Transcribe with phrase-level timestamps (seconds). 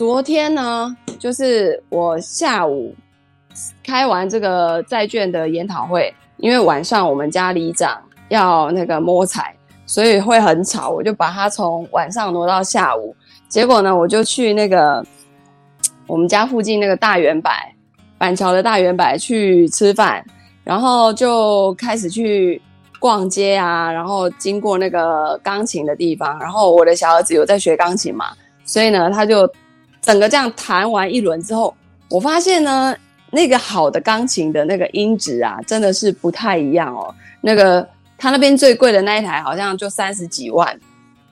[0.00, 2.94] 昨天呢，就是我下午
[3.84, 8.00] 开完这个债券的研讨会，因为晚上我们家里长
[8.30, 13.14] 要那个摸彩，所以会很吵，我就把它从晚上挪到下午。
[13.46, 15.04] 结果呢，我就去那个
[16.06, 17.52] 我们家附近那个大圆柏
[18.16, 20.24] 板桥的大圆柏去吃饭，
[20.64, 22.58] 然后就开始去
[22.98, 28.30] 逛街啊，然后经过那个钢琴的地方，然后我的小儿子有在学钢琴嘛，
[28.64, 29.46] 所以呢，他就。
[30.02, 31.74] 整个这样弹完一轮之后，
[32.08, 32.96] 我发现呢，
[33.30, 37.14] 那个好的钢琴的那个音质啊，真的是不太一样哦。
[37.40, 37.86] 那个
[38.18, 40.78] 他那边最贵的那一台好像就三十几万，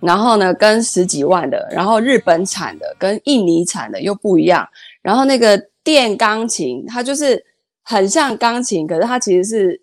[0.01, 4.69] 然后呢，跟十几万的，然后日本产的跟印尼产的又不一样。
[5.03, 7.43] 然后那个电钢琴，它就是
[7.83, 9.81] 很像钢琴，可是它其实是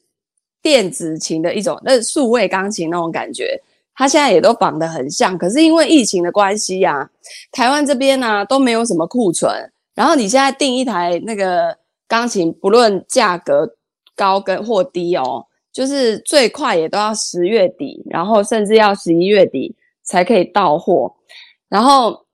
[0.62, 3.60] 电子琴的一种，那数位钢琴那种感觉。
[3.96, 7.10] 它现在也都绑得很像，可是因为疫情的关系呀、
[7.52, 9.72] 台湾这边呢、都没有什么库存。
[9.96, 13.76] 然后你现在订一台那个钢琴，不论价格
[14.16, 21.16] 高跟或低哦，就是最快也都要十月底，然后甚至要十一月底才可以到货。
[21.70, 22.26] 然后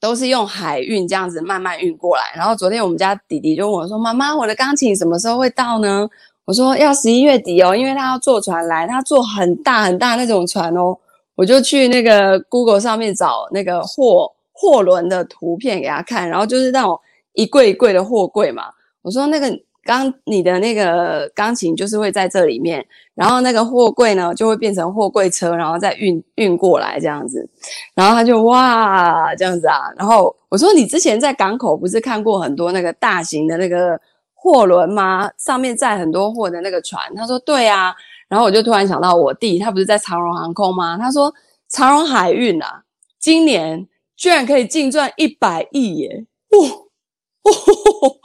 [0.00, 2.22] 都是用海运这样子慢慢运过来。
[2.36, 6.08] 然后昨天我们家弟弟就问我说：“妈妈，我的钢琴什么时候会到呢？”
[6.48, 10.96] 我说要十一月底哦，因为他要坐船来，他坐很大很大那种船哦。
[11.34, 16.98] 我就去那个 Google 上面找那个货货轮的图片给他看，然后就是那种
[17.34, 18.62] 一柜一柜的货柜嘛。
[19.02, 19.46] 我说那个
[19.84, 22.82] 钢你的那个钢琴就是会在这里面，
[23.14, 27.46] 然后那个货柜呢就会变成货柜车，然后再运运过来这样子。
[27.94, 34.00] 然后他就哇这样子啊，然后我说你之前在港口不是看过很多那个大型的那个。
[34.40, 35.28] 货轮吗？
[35.36, 37.02] 上面载很多货的那个船。
[37.16, 37.92] 他说对啊，
[38.28, 40.96] 然后我就突然想到我弟，他不是在长荣航空吗？
[40.96, 41.32] 他说
[41.68, 42.84] 长荣海运啊，
[43.18, 43.84] 今年
[44.16, 46.24] 居然可以净赚一百亿耶！
[46.50, 48.16] 哇、哦哦，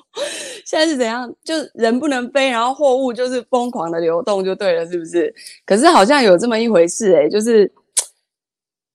[0.66, 1.34] 现在是怎样？
[1.44, 5.34] 就人不能飞，然后货物就是疯狂的流动，就对了，是不是？
[5.66, 7.70] 可是好像有这么一回事诶，就是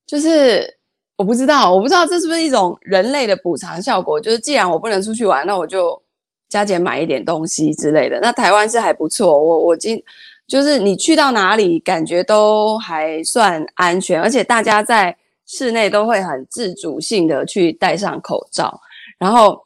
[0.07, 0.73] 就是
[1.17, 4.21] 我不知道，我不知道这是不是一种人类的补偿效果？
[4.21, 6.01] 就是既然我不能出去玩，那我就。
[6.49, 9.39] 加减买一点东西之类的，那台湾是还不错。
[9.39, 10.03] 我我今
[10.47, 15.15] 就是你去到哪里，感觉都还算安全，而且大家在
[15.47, 18.81] 室内都会很自主性的去戴上口罩。
[19.19, 19.63] 然后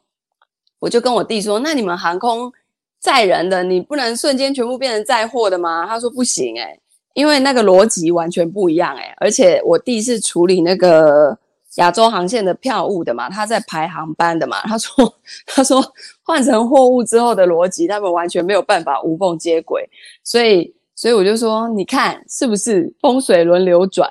[0.79, 2.51] 我就跟我弟说：“那你们航空
[2.99, 6.79] 载人的，你不能瞬间全部变成载货的吗？”他说：“不行诶，
[7.13, 11.37] 因为那个逻辑完全不一样诶，而且我弟是处理那个。”
[11.77, 14.61] 亚洲航线的票务的嘛，他在排航班的嘛。
[14.69, 15.11] 他说
[15.47, 15.83] ：“他说
[16.21, 19.89] 换成货物之后的逻辑，他们完全没有办法无缝接轨。
[20.23, 24.07] 所以，所以我就说，你看是不是风水轮流转？”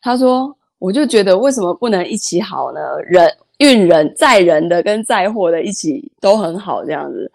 [0.00, 2.80] 他说：“我就觉得为什么不能一起好呢？
[3.04, 3.28] 人
[3.58, 7.30] 运人载人的跟载货的一起都很好，这样子，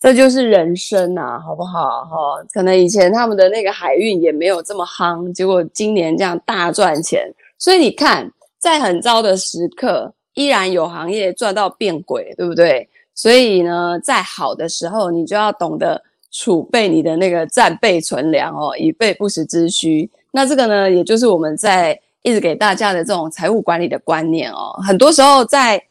[0.00, 2.04] 这就是人生啊，好不好？
[2.06, 2.16] 哈，
[2.54, 7.30] 可能以前他们的那个海运也没有这么夯，结果今年这样大赚钱。
[7.58, 12.88] 所以你看。”在很糟的时刻，依然有行业赚到变鬼，对不对？
[13.14, 20.10] 所以呢，在好的时候，你就要懂得储备你的那个战备存粮哦，以备不时之需。
[20.32, 24.72] 那这个呢，也就是我们在一直给大家的这种财务管理的观念哦。
[24.86, 25.82] 很多时候在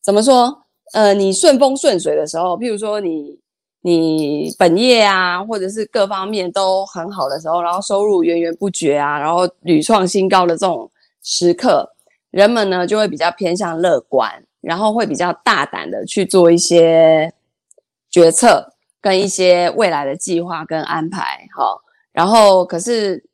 [0.00, 0.56] 怎么说？
[0.92, 3.38] 呃，你顺风顺水的时候，譬如说你
[3.80, 10.90] 你本业啊，或者是各方面都很好的时候，然后收入源源不绝啊，然后屡创新高的这种
[11.22, 11.88] 时刻。
[12.30, 17.32] 人们呢就会比较偏向乐观，然后会比较大胆的去做一些
[18.10, 21.80] 决策跟一些未来的计划跟安排，好，
[22.12, 23.24] 然后可是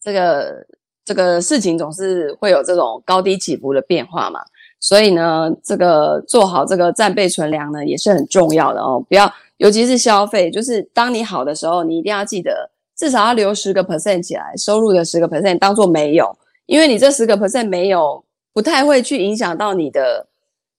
[0.00, 0.66] 这个
[1.04, 4.40] 这个事情总是会有这种高低起伏的变化嘛，
[4.78, 16.36] 所以呢，这个做好这个战备存粮呢也是很重要的哦，不要，尤其是消费，就是当你好的时候，你一定要记得至少要留十个 percent 起来，收入的十个 percent 当做没有。
[16.68, 18.22] 因为你这十个 percent 没有，
[18.52, 20.26] 不太会去影响到你的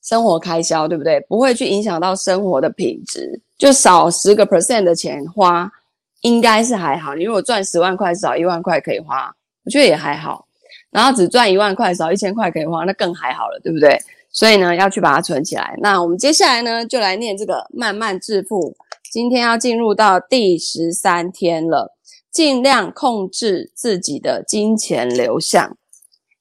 [0.04, 1.20] 生活开销，对不对？
[1.22, 5.70] 不会去影响到生活的品质，就少十个 percent 的钱花，
[6.22, 7.16] 应该是还好。
[7.16, 10.46] 你如果赚十万块，少一万块可以花，我觉得也还好。
[10.92, 13.98] 然后只赚一万块，少一千块可以花，那更还好了，对不对？
[14.32, 15.76] 所以呢，要去把它存起来。
[15.80, 18.76] 那我们接下来呢，就来念这个慢慢致富。
[19.12, 21.96] 今天要进入到第十三天了，
[22.32, 25.76] 尽量控制自己的金钱流向。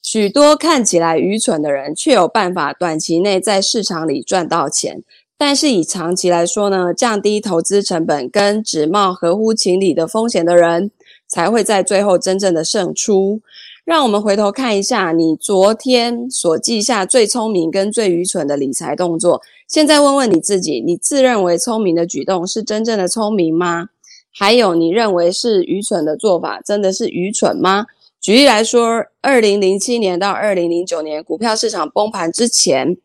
[0.03, 5.03] 许多看起来愚蠢的人，却有办法短期内在市场里赚到钱。
[5.37, 10.91] 但是以长期来说呢，降低投资成本跟只冒合乎情理的风险的人，
[11.29, 13.41] 才会在最后真正的胜出。
[13.85, 19.41] 让我们回头看一下你昨天所记下最聪明跟最愚蠢的理财动作。
[19.67, 23.89] 现在问问你自己，你自认为聪明的举动是真正的聪明吗？
[24.31, 27.87] 还有你认为是愚蠢的做法，真的是愚蠢吗？
[28.21, 32.97] 举例来说，二零零七年到二零零九年股票市场崩盘之前，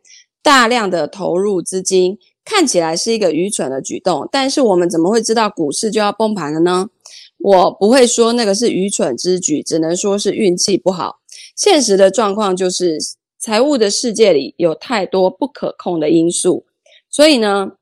[0.41, 6.89] 大量的投入资金看起来是一个愚蠢的举动，但是我们怎么会知道股市就要崩盘了呢？
[7.37, 11.19] 我不会说那个是愚蠢之举，只能说是运气不好。
[11.55, 12.97] 现实的状况就是，
[13.37, 16.65] 财务的世界里有太多不可控的因素，
[17.09, 17.73] 所以呢，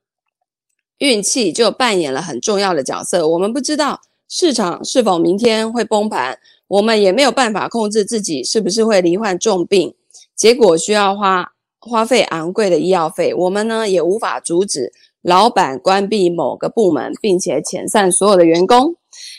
[0.98, 3.28] 运气就扮演了很重要的角色。
[3.28, 6.40] 我们不知道市场是否明天会崩盘，
[6.72, 9.94] 我们也没有办法控制自己是不是会罹患重病，
[10.38, 11.52] 结果需要花
[11.82, 13.34] 花费昂贵的医药费。
[13.34, 18.96] 我们呢，也无法阻止老板关闭某个部门，并且遣散所有的员工。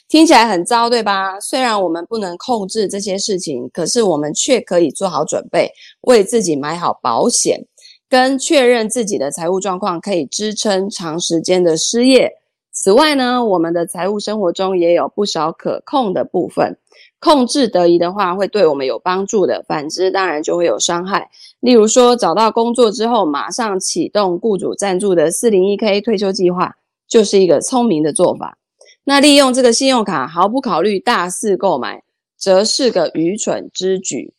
[0.08, 1.40] 听起来很糟，对吧？
[1.40, 5.70] 虽然我们不能控制这些事情，可是我们却可以做好准备，
[6.02, 7.64] 为自己买好保险，
[8.11, 12.31] 跟确认自己的财务状况可以支撑长时间的失业。
[12.75, 16.76] 此外呢，我们的财务生活中也有不少可控的部分，
[17.22, 21.30] 控制得宜的话，会对我们有帮助的；反之，当然就会有伤害。
[21.60, 26.74] 例如说，找到工作之后，马上启动雇主赞助的 401k 退休计划，
[27.06, 28.58] 就是一个聪明的做法。
[29.04, 32.02] 那利用这个信用卡毫不考虑大肆购买，
[32.36, 34.34] 则是个愚蠢之举。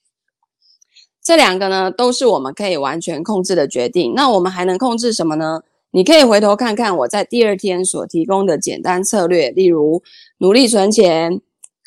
[1.23, 4.13] 这两个呢，都是我们可以完全控制的决定。
[4.13, 5.61] 那我们还能控制什么呢？
[5.91, 10.03] 你可以回头看看我在第二天所提供的简单策略，例如
[10.39, 11.39] 努力存钱、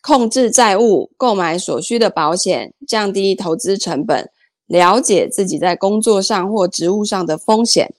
[0.07, 4.31] 控制债务、购买所需的保险、降低投资成本、
[4.69, 7.93] 了解自己在工作上或职务上的风险，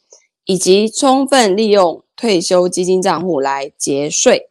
[0.46, 4.48] 以及充分利用退休基金账户来节税。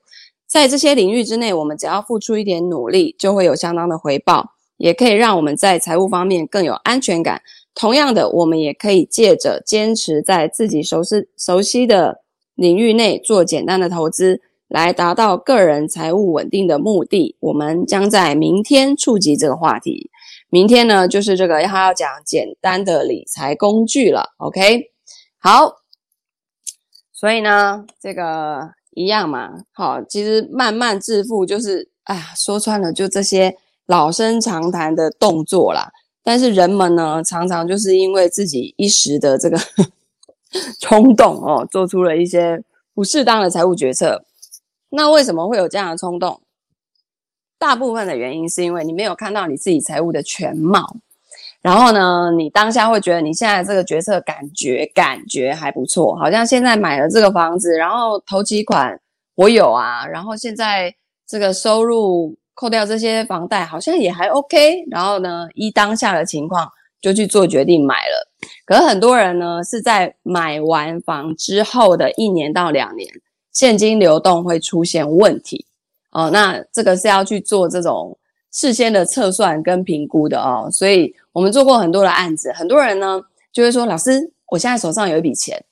[0.46, 7.40] 在这些领域之内，我们只要付出一点努力，就会有相当的回报，也可以让我们在财务方面更有安全感。
[7.74, 12.20] 同样的，我们也可以借着坚持在自己熟悉熟悉的
[12.54, 17.36] 领域内做简单的投资，来达到个人财务稳定的目的。
[17.40, 20.10] 我们将在明天触及这个话题。
[20.48, 24.34] 明天呢，就是这个要要讲简单的理财工具了。
[24.38, 24.92] OK，
[25.38, 25.76] 好，
[27.12, 28.74] 所以呢，这个。
[28.98, 33.54] 一样嘛，好，其实慢慢致富就是，哎呀，说穿了就这些
[33.84, 35.92] 老生常谈的动作啦。
[36.24, 39.58] 但是人们呢，常常就是因为自己一时的这个
[40.80, 42.64] 冲动哦，做出了一些
[42.94, 44.24] 不适当的财务决策。
[44.96, 46.40] 那为什么会有这样的冲动？
[47.58, 50.96] 大部分的原因是因为你没有看到你自己财务的全貌。
[51.60, 58.98] 然后呢，你当下会觉得你现在这个决策感觉感觉还不错，好像现在买了这个房子，然后头期款
[59.34, 60.94] 我有啊，然后现在
[61.26, 64.84] 这个收入扣掉这些房贷，好像也还 OK。
[64.90, 66.70] 然后呢，依当下的情况
[67.02, 68.30] 就去做决定买了。
[68.64, 73.08] 可是很多人呢是在买完房之后的一年到两年，
[73.56, 75.64] 现金流动会出现问题
[76.10, 76.28] 哦。
[76.30, 78.18] 那这个是要去做这种
[78.52, 81.14] 事先的测算跟评估的哦，所以。
[81.36, 83.20] 我们做过很多的案子，很多人呢
[83.52, 85.62] 就会说：“老师，我现在手上有一笔钱，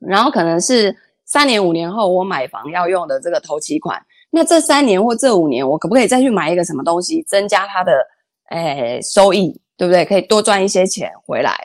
[0.00, 0.94] 然后可能是
[1.24, 3.98] 三年五年后我买房要用的这个头期款。
[4.30, 8.06] 那这三年或这五年，我可不可以再去买一个什么东西，增加它的
[8.50, 10.04] 诶收益，对不对？
[10.04, 11.56] 可以多赚一些钱回来。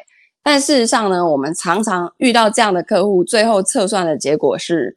[0.42, 4.96] 但事实上呢，我们常常遇到这样的客户，最后测算的结果是，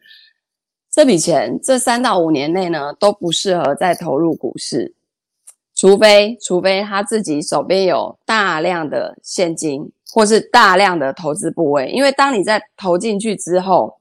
[0.91, 4.95] 这笔钱这三到五年内呢都不适合再投入股市。”
[5.73, 13.99] 除非，除非他自己手边有大量的现金，或是大量的投资部位，因为当你在投进去之后，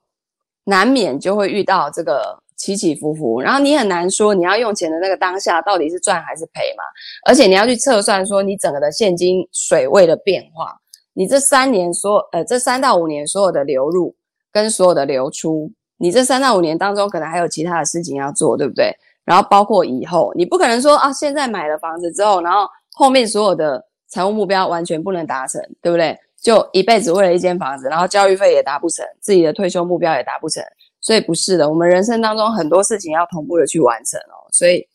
[0.65, 6.83] 难免就会遇到这个起起伏伏，然后你很难说你要用钱的那个当下到底是赚还是赔嘛，
[7.25, 10.75] 而且你要去测算说你整个的现金水位的变化，
[11.13, 14.13] 你这三年所有呃这三到五年所有的流入
[14.51, 18.91] 跟所有的流出，你这三到五年当中可能还有其他的事情要做，对不对？
[19.23, 26.17] 然后包括以后，你不可能说啊，现在买了房子之后，然后后面所有的财务目标完全不能达成，对不对？
[26.41, 30.63] 就一辈子为了一间房子，然后教育费也达不成，自己的退休目标也达不成，
[31.01, 31.69] 所以不是的。
[31.69, 34.47] 我们人生当中很多事情要同步的去完成哦。
[34.51, 34.87] 所以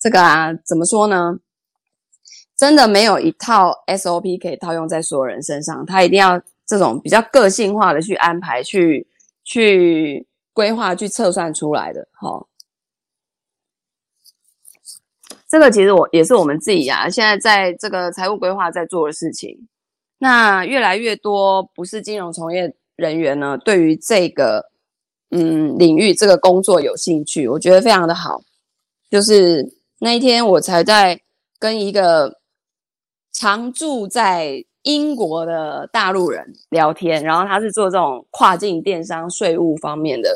[0.00, 1.38] 这个啊，怎么说呢？
[2.56, 9.06] 真的没有一套 SOP 可以套用在所有人身上，他一定要这种比较个性化的去安排、去
[9.44, 12.46] 去规划、去测算出来的，齁。
[15.46, 19.68] 这个其实我也是我们自己啊，现在在这个财务规划在做的事情。
[20.16, 24.70] 那越来越多不是金融从业人员呢，对于这个
[25.30, 28.40] 嗯领域这个工作有兴趣，我觉得非常的好。
[29.10, 29.62] 就是
[29.98, 31.20] 那一天我才在
[31.58, 32.40] 跟一个
[33.30, 40.30] 常住在英国的大陆人聊天，然后他是做这种跨境电商税务方面的，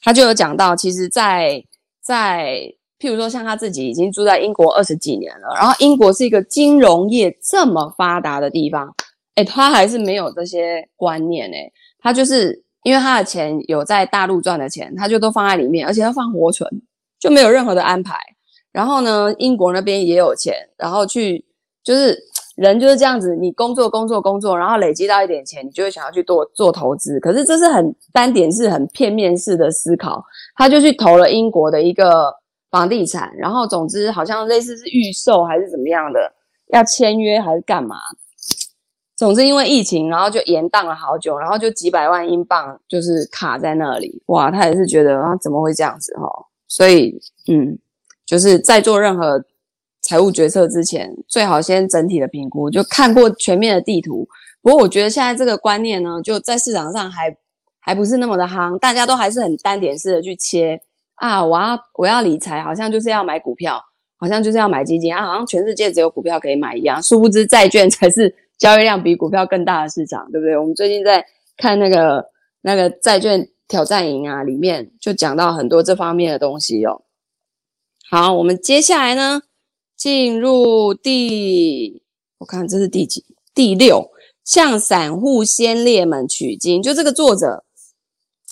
[0.00, 1.62] 他就有讲到，其实在，
[2.00, 8.94] 在譬如说像他自己已经住在英国二十几年了，然后英国是一个金融业这么发达的地方，
[9.34, 16.66] 诶，他还是没有这些观念诶，他就是因为他的钱有在大陆赚的钱，他就都放在里面，而且他放活存，
[17.20, 18.18] 就没有任何的安排。
[18.72, 21.44] 然后呢，英国那边也有钱，然后去
[21.82, 22.18] 就是
[22.58, 27.20] 人就是这样子，你工作工作工作，然后累积到一点钱，你就会想要去做做投资。
[27.20, 30.24] 可是这是很单点式、很片面式的思考。
[30.56, 32.34] 他就去投了英国的一个
[32.70, 36.18] 房地产，然后总之好像类似是预售还是怎么样的，
[36.72, 37.96] 要签约还是干嘛？
[39.16, 44.20] 总之因为疫情，然后就延宕了好久，然后就几百万英镑就是卡在那里。
[44.26, 46.28] 哇，他也是觉得啊，怎么会这样子哈？
[46.66, 47.78] 所以嗯。
[48.28, 49.42] 就是在做任何
[50.08, 54.26] 财务决策之前，最好先整体的评估，就看过全面的地图。
[54.62, 57.36] 不过我觉得现在这个观念呢，就在市场上还
[57.78, 60.80] 还不是那么的夯，大家都还是很单点式的去切
[61.16, 61.44] 啊。
[61.44, 63.78] 我要我要理财，好像就是要买股票，
[64.16, 67.02] 好像就是要买基金啊，好像全世界只有股票可以买一样。
[67.02, 70.56] 殊不知债券才是交易量比股票更大的市场，对不对？
[70.56, 71.22] 我们最近在
[71.58, 72.24] 看那个
[72.62, 77.02] 那个债券挑战营啊，里面就讲到很多这方面的东西哦。
[78.10, 79.42] 好，我们接下来呢，
[79.98, 82.00] 进入第，
[82.38, 83.24] 我看这是第几？
[83.52, 84.12] 第六，
[84.44, 86.80] 向散户先烈们取经。
[86.80, 87.64] 就这个作者，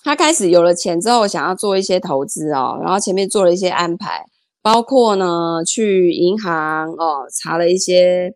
[0.03, 4.25] 他开始有了钱之后，想要做一些投资哦，然后前面做了一些安排，
[4.61, 8.35] 包括呢，去银行哦，查了一些，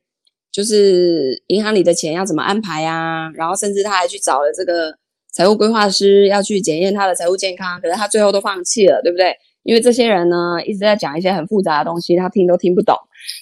[0.52, 4.94] 就是银行里的钱要怎么安排啊，然后甚至他还去找了这个
[5.32, 9.34] 财务规划师，要去检验他的财务健康，可是他最后都放弃了，对不对？
[9.62, 12.96] 因为这些人呢，一直在讲一些很复杂的东西，他听都听不懂。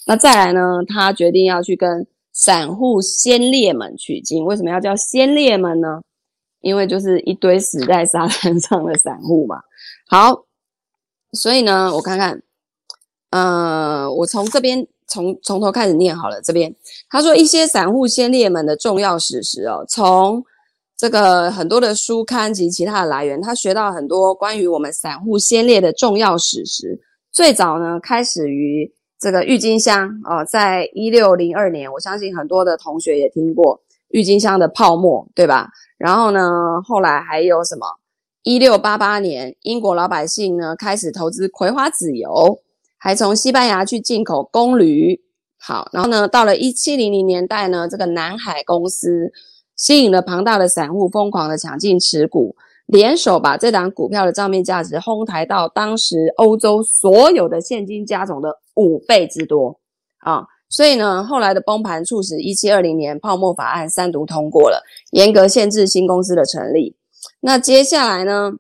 [0.07, 4.45] 那再来呢，他决定要去跟散户先烈们取经。
[4.45, 6.01] 为什么要叫先烈们呢？
[6.61, 9.61] 因为就是一堆死在沙滩上的散户嘛。
[10.09, 10.45] 好，
[11.33, 12.43] 所以呢，我看看，
[13.31, 16.43] 呃，我从这边从从头开始念好了。
[16.43, 16.75] 这边
[17.09, 20.45] 他说一些散户先烈们的重要史实哦，从。
[20.99, 27.01] 这个很多的书刊及其他的来源，他学到很多关于我们散户先烈的重要史实。
[27.31, 35.71] 最早呢，开始于这个郁金香哦，在一六零二年，我相信很多的同学也听过郁金香的泡沫，对吧？
[35.99, 37.87] 然后呢，后来还有什么？
[38.43, 42.59] 一六八八年，英国老百姓呢开始投资葵花籽油，
[42.99, 45.21] 还从西班牙去进口公驴。
[45.61, 49.31] 好，然后呢，到了一七零零年代呢，这个南海公司。
[49.79, 52.55] 吸引了庞大的散户疯狂的抢进持股，
[52.87, 59.79] 联手把这档股票的账面价值哄抬到当时欧洲所有的现金加总的五倍之多
[60.19, 60.45] 啊！
[60.69, 64.83] 所以呢，后来的崩盘促使一七二零年泡沫法案三读通过了，
[65.13, 66.97] 严格限制新公司的成立。
[67.41, 68.53] 那接下来呢，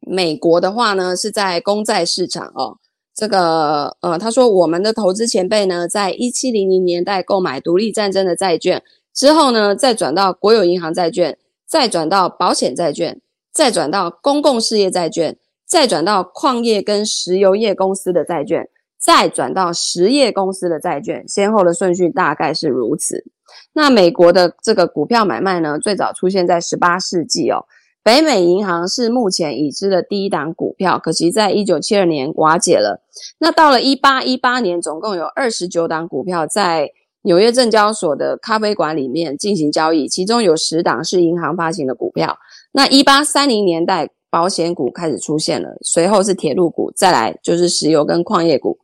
[0.00, 2.76] 美国的话呢是在公债市场哦，
[3.14, 8.82] 这个呃，他说我们的投资前辈呢，在一七零零年代购买独立战争的债券。
[9.16, 13.18] 之后呢，再转到国有银行债券，再转到保险债券，
[13.50, 18.68] 再转到公共事业债券，再转到矿业跟石油业公司的债券，
[19.00, 23.24] 再转到实业公司的债券，先后的顺序大概是如此。
[23.72, 27.64] 那美国的这个股票买卖呢，最早出现在十八世纪哦。
[28.02, 33.02] 北美银行是目前已知的第一档股票，可惜在一九七二年瓦解了。
[33.38, 36.90] 那到了一八一八年，总共有二十九档股票在。
[37.26, 42.38] 纽约证交所的咖啡馆里面进行交易，其中有十档是银行发行的股票。
[42.70, 48.78] 那一八三零年代，保险股开始出现了，随后是铁路股，再来就是石油跟矿业股。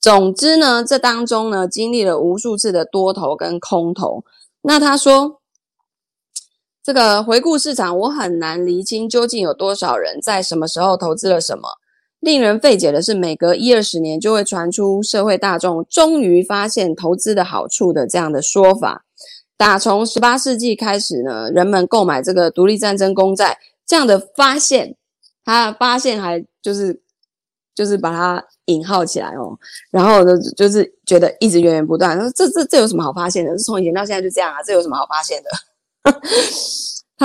[0.00, 4.22] 总之呢，这当中呢，经历了无数次的多头跟空头。
[4.62, 5.40] 那他说，
[6.84, 11.68] 这个回顾市场，我很难厘清究竟有多少人在什么时候投资了什么。
[12.20, 19.04] 令人费解的是，每隔一二十年就会传出社会大众终于发现投资的好处的这样的说法。
[19.56, 24.96] 打从十八世纪开始呢，人们购买这个独立战争公债这样的发现，
[25.44, 27.00] 他发现还就是
[27.74, 29.58] 就是把它引号起来哦，
[29.90, 32.18] 然后呢就是觉得一直源源不断。
[32.20, 33.50] 说这这这有什么好发现的？
[33.56, 35.50] 是从以前到现在就这样啊，这有什么好发现的？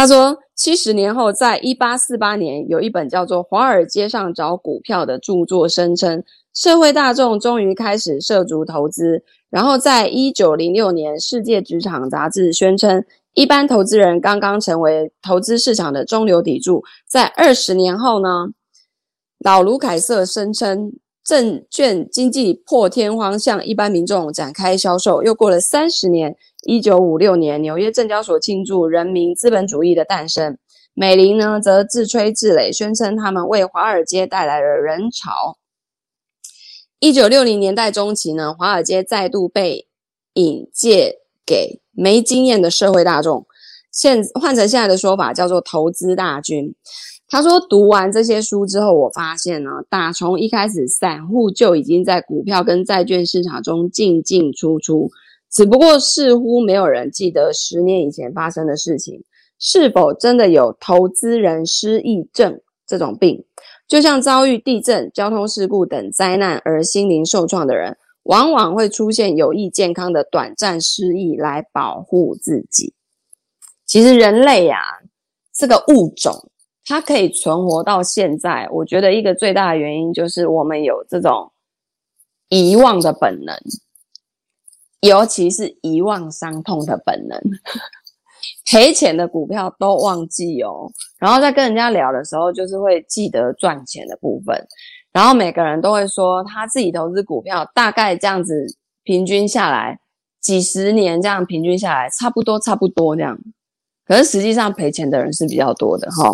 [0.03, 6.22] 他说，七十年后，在一八四八年，有一本叫做《华尔街上找股票》的著作，声称
[6.53, 9.24] 社会大众终于开始涉足投资。
[9.50, 16.83] 然后，在一九零六年，《世界职场杂志》宣称，一般投资人刚刚成为投资市场的中流砥柱。
[17.07, 18.50] 在二十年后呢，
[19.39, 20.91] 老卢凯瑟声称，
[21.23, 25.23] 证券经济破天荒向一般民众展开销售。
[25.23, 30.57] 又过了三十年，一九五六年，纽约证交所庆祝人民资本主义的诞生。
[30.93, 35.57] 美林呢，则自吹自擂，宣称他们为华尔街带来了人潮。
[36.99, 39.87] 一九六零年代中期呢，华尔街再度被
[40.33, 43.45] 引介给没经验的社会大众。
[43.91, 46.73] 现换成现在的说法，叫做投资大军。
[47.33, 55.09] 他说，读完这些书之后，我发现呢，打从一开始，散户就已经在股票跟债券市场中进进出出，
[55.49, 59.23] 只不过似乎没有人记得十年以前发生的事情。
[59.57, 63.43] 是否真的有投资人失忆症这种病？
[63.87, 72.93] 就像遭遇地震、交通事故等灾难而心灵受创的人，往往会出现有益健康的短暂失忆来保护自己。
[73.87, 75.01] 其实人类呀、啊，
[75.51, 76.51] 这个物种，
[76.85, 81.51] 它可以存活到现在，我觉得一个最大的原因就是我们有这种
[82.49, 83.57] 遗忘的本能，
[85.01, 87.39] 尤其是遗忘伤痛的本能。
[88.65, 94.67] 赔钱的股票都忘记哦，然后在跟人家聊的时候，就是会记得赚钱的部分。
[95.13, 98.65] 然后每个人都会说他自己投资股票，大概这样子
[99.03, 99.99] 平均下来
[100.41, 103.37] 几十年这样平均下来，差不多差不多这样。
[104.05, 106.33] 可是实际上赔钱的人是比较多的哈。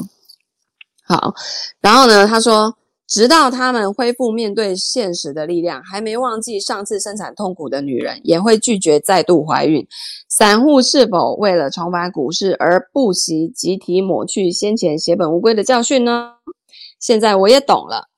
[1.09, 1.33] 好，
[1.81, 2.73] 然后呢，他说。
[3.11, 9.83] 直到他们恢复面对现实的力量，还没忘记上次生产痛苦的女人，也会拒绝再度怀孕。
[10.29, 16.33] 散户是否为了重返股市而不惜集体抹去先前血本无归的教训呢？
[16.99, 18.09] 现在我也懂了。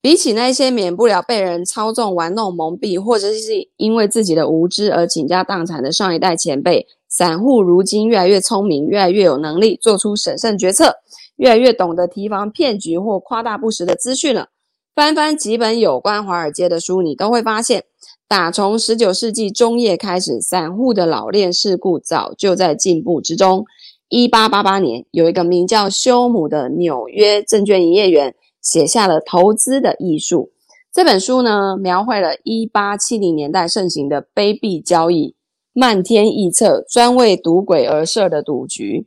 [0.00, 10.94] 比起那些免不了被人操纵、玩弄、蒙蔽，或者是因为自己的无知而倾家荡产的上一代前辈，散户如今越来越聪明，越来越有能力做出审慎决策。
[11.40, 14.48] 越来越懂得提防骗局或夸大不实的资讯了。
[14.94, 17.84] 翻翻几本有关华尔街的书，你都会发现，
[18.28, 23.64] 打从十九世纪中叶开始，散户的老练世故早就在进步之中。
[24.10, 30.50] 一八八八年，有一个名叫休姆的纽约证券营业员写下了《投资的艺术》
[30.92, 35.34] 这本书呢，描绘了一八七零年代盛行的卑鄙交易、
[35.72, 39.06] 漫天臆测、专为赌鬼而设的赌局。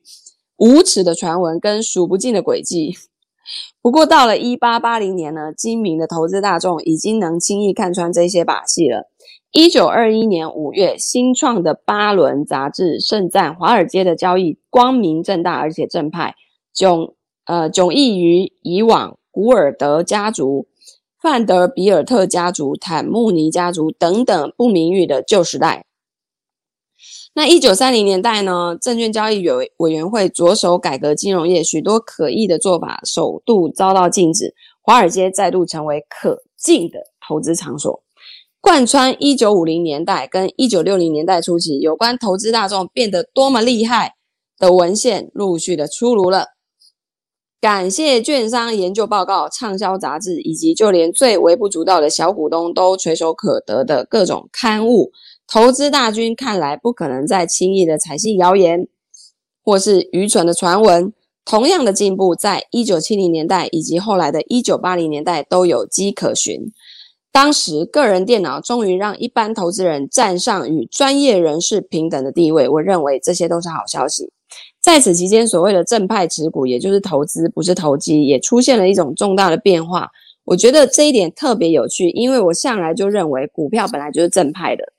[0.63, 2.95] 无耻的传闻跟数不尽的诡计。
[3.83, 9.09] 不过到了一八八零年呢，精明的投资大众已经能轻易看穿这些把戏了。
[9.51, 16.33] 一九二一年五月，新创的巴伦杂志盛赞华尔街的交易光明正大，而且正派，
[16.73, 17.13] 迥
[17.45, 20.67] 呃迥异于以往古尔德家族、
[21.21, 25.85] 范德比尔特家族、坦慕尼家族等等不名誉的旧时代。
[27.35, 38.03] 那一九三零年代呢，证券交易委委员会着手改革金融业，许多可疑的做法首度遭到禁止，华尔街再度成为可敬的投资场所。
[38.61, 44.13] 贯穿一九五零年代跟一九六零年代初期，有关投资大众变得多么厉害
[44.59, 46.45] 的文献陆续的出炉了。
[47.63, 55.13] 感谢券商研究报告、畅销杂志，以及就连最微不足道的小股东都垂手可得的各种刊物。
[55.47, 58.89] 投资大军看来不可能再轻易的采信谣言，
[59.63, 61.13] 或是愚蠢的传闻。
[61.45, 66.69] 同样的进步，在一九七零年代以及后来的一九八零年代都有迹可循。
[67.31, 72.67] 当时，个人电脑终于让一般投资人站上与专业人士平等的地位。
[72.67, 74.33] 我认为这些都是好消息。
[74.83, 80.11] 在此期间，所谓的正派持股，也就是投资，不是投机，也出现了一种重大的变化。
[80.43, 84.91] 我觉得这一点特别有趣，因为我向来就认为股票本来就是正派的。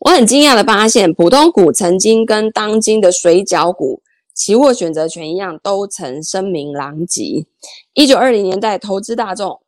[0.00, 4.02] 我很惊讶的发现，普通股曾经跟当今的水饺股、
[4.34, 7.46] 期货选择权一样，都曾声名狼藉。
[7.94, 9.60] 一九二零年代，投资大众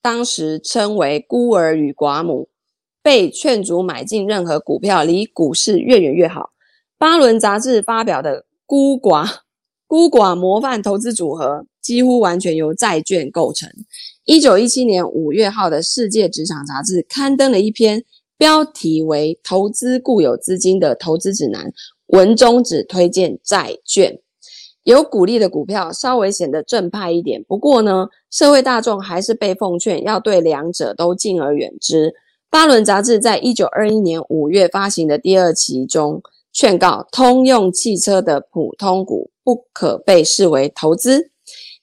[0.00, 2.48] 当时称为孤儿与寡母，
[3.02, 6.50] 被劝阻买进任何股票，离股市越远越好。
[6.98, 9.28] 巴伦杂志发表的孤寡
[9.86, 13.68] 孤寡模范投资组合，几乎完全由债券构成。
[14.24, 18.04] 一九一七年五月号的《世界职场杂志》刊登了一篇。
[18.38, 21.72] 标题为“投资固有资金的投资指南”，
[22.08, 24.18] 文中只推荐债券，
[24.82, 27.42] 有股利的股票稍微显得正派一点。
[27.44, 32.12] 不过呢，社会大众还是被奉劝要对两者都敬而远之。
[32.50, 36.20] 巴伦杂志在一九二一年五月发行的第二期中
[36.56, 41.30] 劝告，通用汽车的普通股不可被视为投资。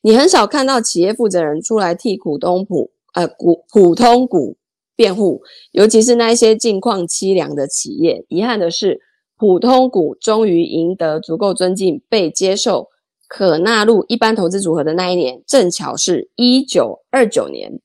[0.02, 4.58] 你很少看到企业负责人出来替股东普呃股普通股。
[4.96, 8.26] 辩护，尤其是那些境况凄凉的企业。
[8.30, 9.02] 遗憾的是，
[9.36, 12.90] 普通股终于赢得足够尊敬，被接受，
[13.28, 17.82] 可纳入一般投资组合的那一年，正巧是一九二九年。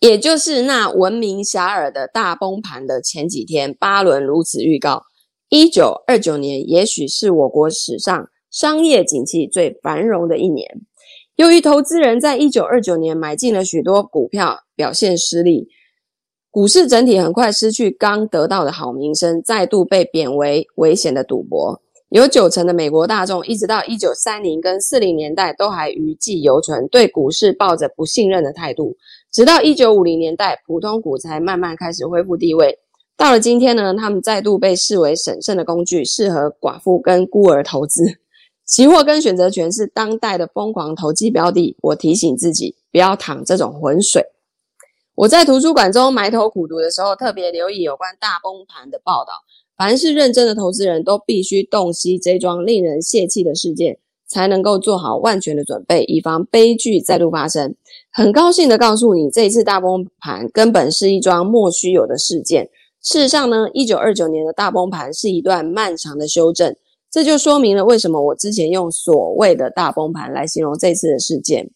[0.00, 5.04] 也就是那闻名遐迩的大崩盘的前几天，巴伦如此预告：
[5.48, 10.68] 一九二九年也许是我国史上商业景气最繁荣的一年。
[11.36, 15.68] 由于投资人在一九二九年买进了许多股票，表现失利，
[16.50, 21.80] 股市整体很快失去刚得到的好名声，再度被贬为危险的赌博。
[22.08, 28.96] 有九成的美国大众，一直到一九三零跟四零年代，都还余悸犹存，对股市抱着不信任的态度。
[29.32, 32.78] 直到一九五零年代，普通股才慢慢开始恢复地位。
[33.16, 38.18] 到了今天呢，他们再度被视为审慎的工具，适合寡妇跟孤儿投资。
[38.66, 41.76] 期货跟选择权是当代的疯狂投机标的。
[41.80, 44.22] 我提醒自己，不要淌这种浑水。
[45.14, 49.32] 我在图书馆中埋头苦读的时候，特别留意有关大崩盘的报道。
[49.78, 57.74] 凡是认真的投资人都必须洞悉这桩令人泄气的事件，才能够做好万全的准备，以防悲剧再度发生。
[58.12, 62.68] 很高兴地告诉你，这一次大崩盘根本是一桩莫须有的事件。
[63.06, 66.74] 事实上呢，一九二九年的大崩盘是一段漫长的修正，
[67.08, 71.70] 这就说明了为什么我之前用所谓的大崩盘来形容这次的事件。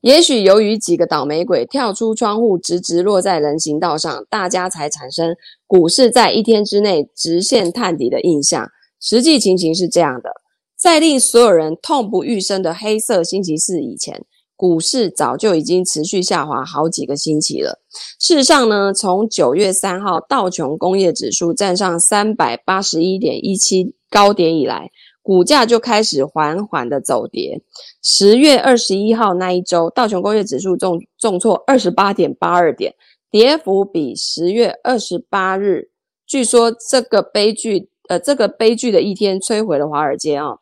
[0.00, 8.66] 也许由于几个倒霉鬼跳出窗户，直直落在人行道上，大家才产生股市在一天之内直线探底的印象。
[8.98, 10.30] 实际情形是这样的：
[10.74, 14.24] 在令所有人痛不欲生的黑色星期四以前，
[14.58, 17.78] 股市早就已经持续下滑好几个星期了。
[18.18, 24.90] 事实上呢，从九月三号道琼工业指数站上三百八十一点一七高点以来，
[25.22, 27.62] 股价就开始缓缓的走跌。
[28.02, 32.92] 十月二十一号那一周，道琼工业指数重重挫二十八点八二点，
[33.30, 35.90] 跌幅比十月二十八日，
[36.26, 40.56] 据说这个悲剧，呃，这个悲剧的一天摧毁了华尔街啊、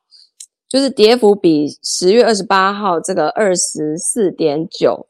[0.69, 5.07] 就是跌幅比十月二十八号这个二十四点九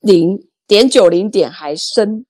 [0.00, 2.26] 零点九零点还深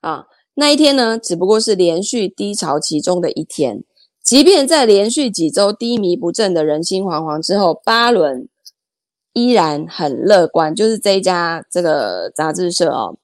[0.00, 0.26] 啊。
[0.54, 3.82] 那一天呢，只不过是连续低潮其中的一天。
[4.22, 8.48] 即便在连续几周低迷不振的人心惶惶之后，巴伦
[9.32, 10.74] 依然很乐观。
[10.74, 13.16] 就是这一家这个杂志社哦，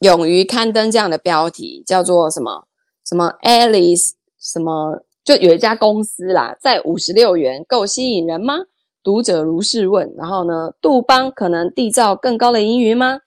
[0.00, 2.68] 勇于刊登这样的标题，叫做什么
[3.04, 8.58] 什么 Alice 什么，就有一家公司啦，在五十六元够吸引人吗？
[9.02, 10.14] 读者如是问。
[10.16, 13.18] 然后呢，杜邦可能缔造更高的盈余吗？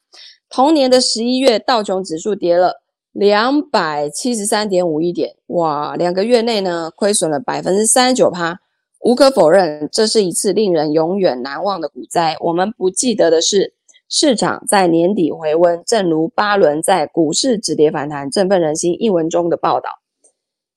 [0.49, 2.81] 同年的十一月，道琼指数跌了。
[3.11, 5.97] 两百七十三点五一点，哇！
[5.97, 8.61] 两个月内呢，亏损了百分之三十九趴。
[9.01, 12.37] 无可否认，这是一次令人永远难忘的股灾。
[12.39, 13.73] 我们不记得的是，
[14.07, 19.89] 市场在年底回温，正如巴伦在《股市止跌反弹，振奋人心》一文中的报道。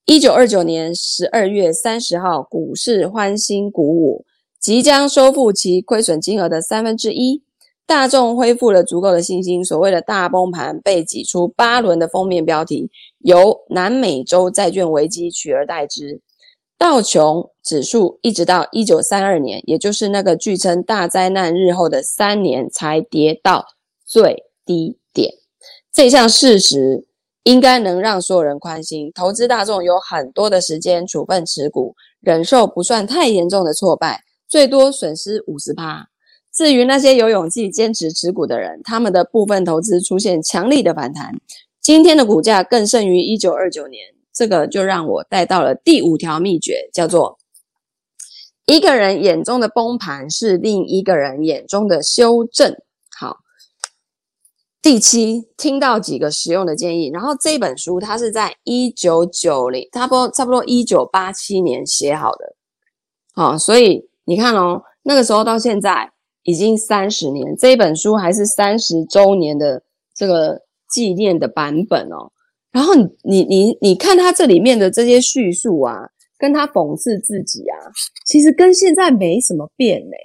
[0.04, 4.24] 一九二九年十二月三十号，股市欢欣鼓舞，
[4.58, 7.42] 即将收复其亏损金额的三分之一。
[7.86, 16.20] 大众恢复了足够的信心，所谓的大崩盘被挤出八轮的封面标题，由南美洲债券危机取而代之。
[16.76, 23.66] 道琼指数一直到一九三二年，也就是那个据称大灾难日后的三年，才跌到
[24.04, 25.32] 最低点。
[25.92, 27.04] 这项事实
[27.44, 29.10] 应该能让所有人宽心。
[29.14, 36.08] 投资大众有很多的时间处分持股，忍受不算太严重的挫败，最多损失五十趴。
[36.52, 41.34] 至于那些有勇气坚持持股的人，他们的部分投资出现强力的反弹，
[41.80, 44.02] 今天的股价更胜于一九二九年。
[44.34, 47.38] 这个就让我带到了第五条秘诀，叫做
[48.64, 52.74] 一个人眼中的崩盘是另一个人眼中的修正。
[54.82, 57.08] 第七，听到几个实用的建议。
[57.08, 62.56] 然后这本书它是在一九九零，差不多差不多一九八七年写好的。
[63.32, 66.10] 好，所以你看哦，那个时候到现在。
[66.44, 69.80] 已经三十年，这本书还是三十周年的
[70.12, 72.32] 这个纪念的版本哦。
[72.72, 76.00] 然后你你你看他这里面的这些叙述啊，
[76.36, 77.78] 跟他讽刺自己啊，
[78.26, 80.16] 其实跟现在没什么变嘞。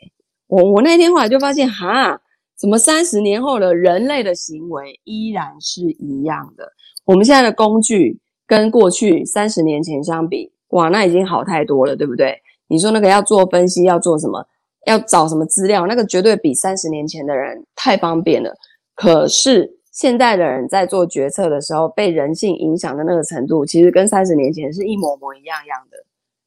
[0.48, 2.20] 我我那天后来就发现，哈，
[2.60, 6.72] 怎么三十年后的人类的行为依然是一样的？
[7.06, 12.36] 我们现在的工具跟过去三十年前相比，哇，那已经好太多了，对不对？
[12.68, 14.46] 你说那个要做分析，要做什么？
[14.88, 15.86] 要找什么资料？
[15.86, 18.54] 那个绝对比三十年前的人太方便了。
[18.96, 25.98] 可是现在的人在做决策的时候，被人性影响的那个程度，其实跟三十年前是一模模一样样的。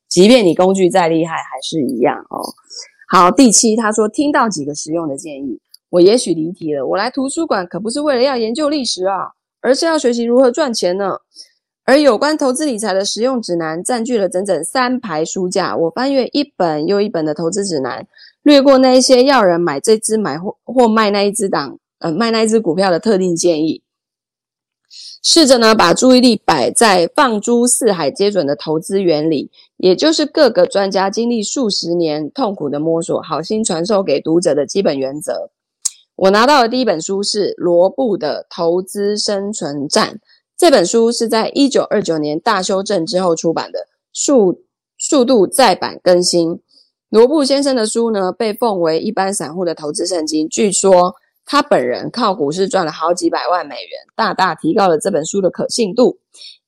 [0.09, 2.43] 即便你工具再厉害，还是一样哦。
[3.09, 5.61] 好，第七，他说听到几个实用的建议，
[5.91, 6.87] 我也许离题了。
[6.87, 11.19] 我来图书馆可不是为了要研究历史啊，而是要学习如何赚钱呢。
[11.85, 18.07] 而有关投资理财的实用指南占据了整整三排书架，我翻阅一本又一本的投资指南。
[18.43, 23.83] 略过那一些要人买这支买或或卖那一支档，呃，卖那一只股票的特定建议。
[25.23, 35.51] 试着呢，把注意力摆在放诸四海皆准的投资原理，也就是各个专家经历数十年痛苦的摸索，好心传授给读者的基本原则。
[36.21, 40.09] 我拿到的第一本书是罗布的《投资生存战》，
[40.55, 43.79] 这本书是在一九二九年大修正之后出版的，
[44.13, 44.61] 速
[44.99, 46.61] 速度再版更新。
[47.09, 51.15] 罗布先生的书呢，被奉为一般散户的投资圣经，据说。
[51.51, 56.17] 他本人靠股市赚了好几百万美元，大大提高了这本书的可信度。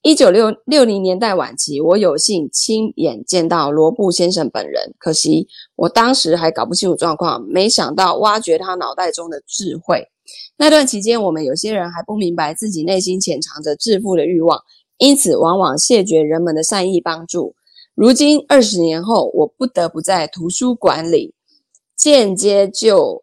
[0.02, 10.04] 一九六六零年代晚期，我有幸亲眼见到罗布先生本人，可惜我当时还搞不清楚状况，没想到挖掘他脑袋中的智慧。
[10.56, 14.60] 那段期间，我们有些人还不明白自己内心潜藏着致富的欲望，
[14.98, 17.54] 因此往往谢绝人们的善意帮助。
[17.94, 21.34] 如今二十年后，我不得不在图书馆里
[21.94, 23.22] 间接就。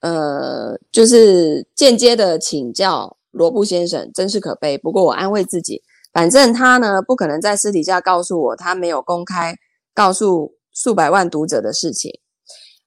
[0.00, 4.78] 呃，就是间接的请教罗布先生，真是可悲。
[4.78, 5.82] 不过我安慰自己，
[6.12, 9.56] 反正他呢不可能在私底下告诉我他没有公开
[9.94, 12.12] 告诉数百万读者的事情。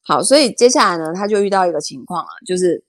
[0.04, 2.84] 好，所以接下来呢，他就遇到一个情况啊，就是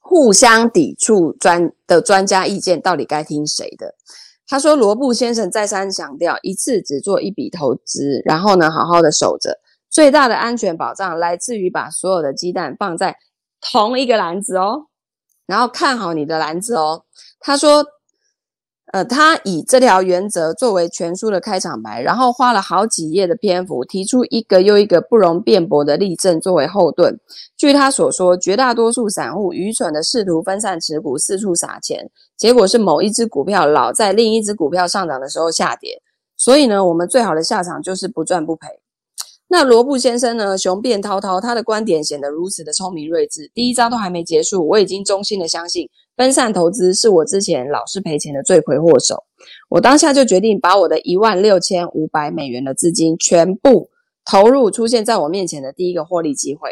[0.00, 3.94] 互相抵触专的专家意见，到底该听谁的？
[4.48, 9.58] 他说，罗布先生再三强调，一次只做一笔投资，然后呢，好好的守着。
[9.92, 13.14] 最大的安全保障来自于把所有的鸡蛋放在
[13.60, 14.86] 同一个篮子哦，
[15.46, 17.04] 然后看好你的篮子哦。
[17.38, 17.84] 他说，
[18.92, 27.20] 呃，他以这条原则作为全书的开场白，然后花了好几页的篇幅，提出一个又一个不容辩驳的例证作为后盾。
[27.56, 36.00] 据他所说，绝大多数散户愚蠢的试图分散持股，四处撒钱，结果是某一只股票老在另一只股票上涨的时候下跌。
[36.38, 38.81] 所以呢，我们最好的下场就是不赚不赔。
[39.52, 40.56] 那罗布先生呢？
[40.56, 43.50] 雄辩滔滔，他的观点显得如此的聪明睿智。
[43.52, 45.86] 第一章都还没结束，我已经衷心的相信，
[46.16, 49.24] 分散投资是我之前老是赔钱的罪魁祸首。
[49.68, 53.90] 我当下就决定把我的一万六千五百美元的资金全部
[54.24, 56.70] 投入出现在我面前的第一个获利机会。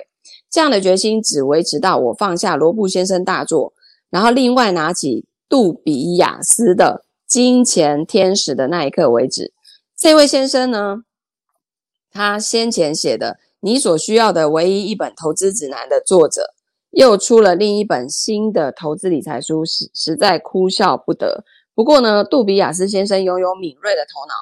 [0.50, 3.74] 这样的决心只维持到我放下罗布先生大作，
[4.08, 9.52] 然后另外拿起杜比亚斯的《金钱天使》的那一刻为止。
[9.98, 11.02] 这位先生呢？
[12.10, 16.54] 他先前写的《你所需要的唯一一本投资指南》的作者，
[16.90, 21.44] 又出了另一本新的投资理财书，实实在哭笑不得。
[21.74, 24.34] 不过呢，杜比亚斯先生拥有敏锐的头脑，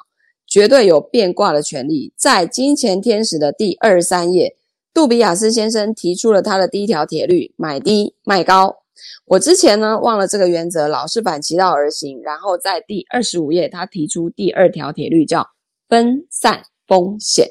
[0.47, 2.11] 绝对有变卦的权利。
[2.17, 4.55] 在《金钱天使》的第二十三页，
[4.93, 8.77] 杜比亚斯先生提出了他的第一条铁律：买低卖高。
[9.25, 12.19] 我之前呢忘了这个原则，老是反其道而行。
[12.23, 15.47] 然后在第二十五页，他提出第二条铁律，叫
[15.87, 16.63] 分散。
[16.89, 17.47] 风险，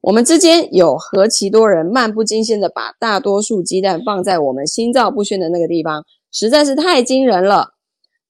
[0.00, 7.74] 我们之间有何其多人漫不经心的把大多数鸡蛋放在我们心照不宣的那个地方，实在是太惊人了。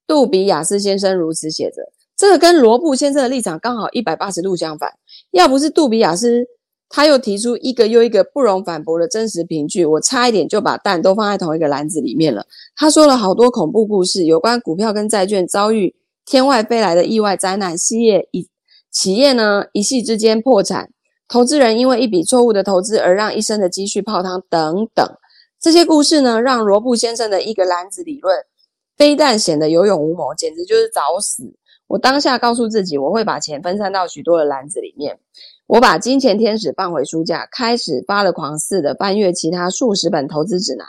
[0.06, 1.82] 杜比亚斯先生如此写着，
[2.16, 4.90] 这个跟罗布先生的立场刚好一百八十度相反。
[5.32, 6.46] 要不是杜比亚斯，
[6.88, 12.46] 他又提出一个又一个不容反驳的真实凭据，我差一点就把蛋都放在同一个篮子里面了。
[12.74, 18.48] 他说了好多恐怖故事，有关股票跟债券遭遇天外飞来的意外灾难，失业以。
[18.98, 20.90] 企业呢，一夕之间破产，
[21.28, 25.08] 投资人因为一笔错误的投资而让一生的积蓄泡汤，等等，
[25.60, 28.36] 这些故事呢，让罗布先生的一个篮子理论
[28.96, 31.44] 非但显得有勇无谋，简直就是找死。
[31.86, 35.16] 我当下告诉自己，我会把钱分散到许多的篮子里面。
[35.68, 40.84] 我把金钱天使放回书架，开始发了狂似的翻阅其他数十本投资指南，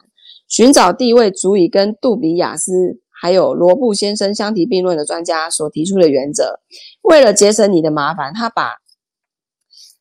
[0.47, 2.97] 寻找地位足以跟杜比亚斯。
[3.21, 6.59] 还有罗布先生相提并论的专家所提出的原则，
[7.01, 8.77] 为了节省你的麻烦，他把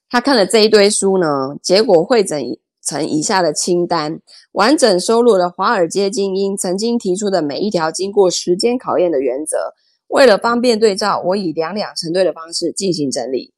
[0.08, 2.40] 他看了这一堆书呢，结果汇整
[2.80, 4.20] 成以下的清单，
[4.52, 9.74] 完整收录了华尔街精英曾经提出的每一条经过时间考验的原则。
[10.06, 13.52] 为了方便对照，我以两两成对的方式进行整理：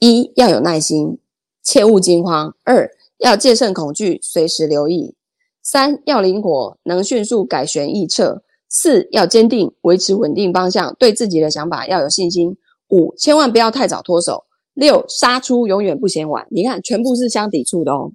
[0.00, 1.18] 一要有耐心，
[1.62, 5.14] 切勿惊慌；二要戒慎恐惧，随时留意；
[5.62, 8.42] 三要灵活，能迅速改弦易辙。
[8.74, 12.56] 四要坚定，维持稳定方向，对自己的想法要有信心。
[12.88, 14.44] 五千万不要太早脱手。
[14.72, 16.46] 六杀出永远不嫌晚。
[16.50, 18.10] 你看，全部是相抵触的哦。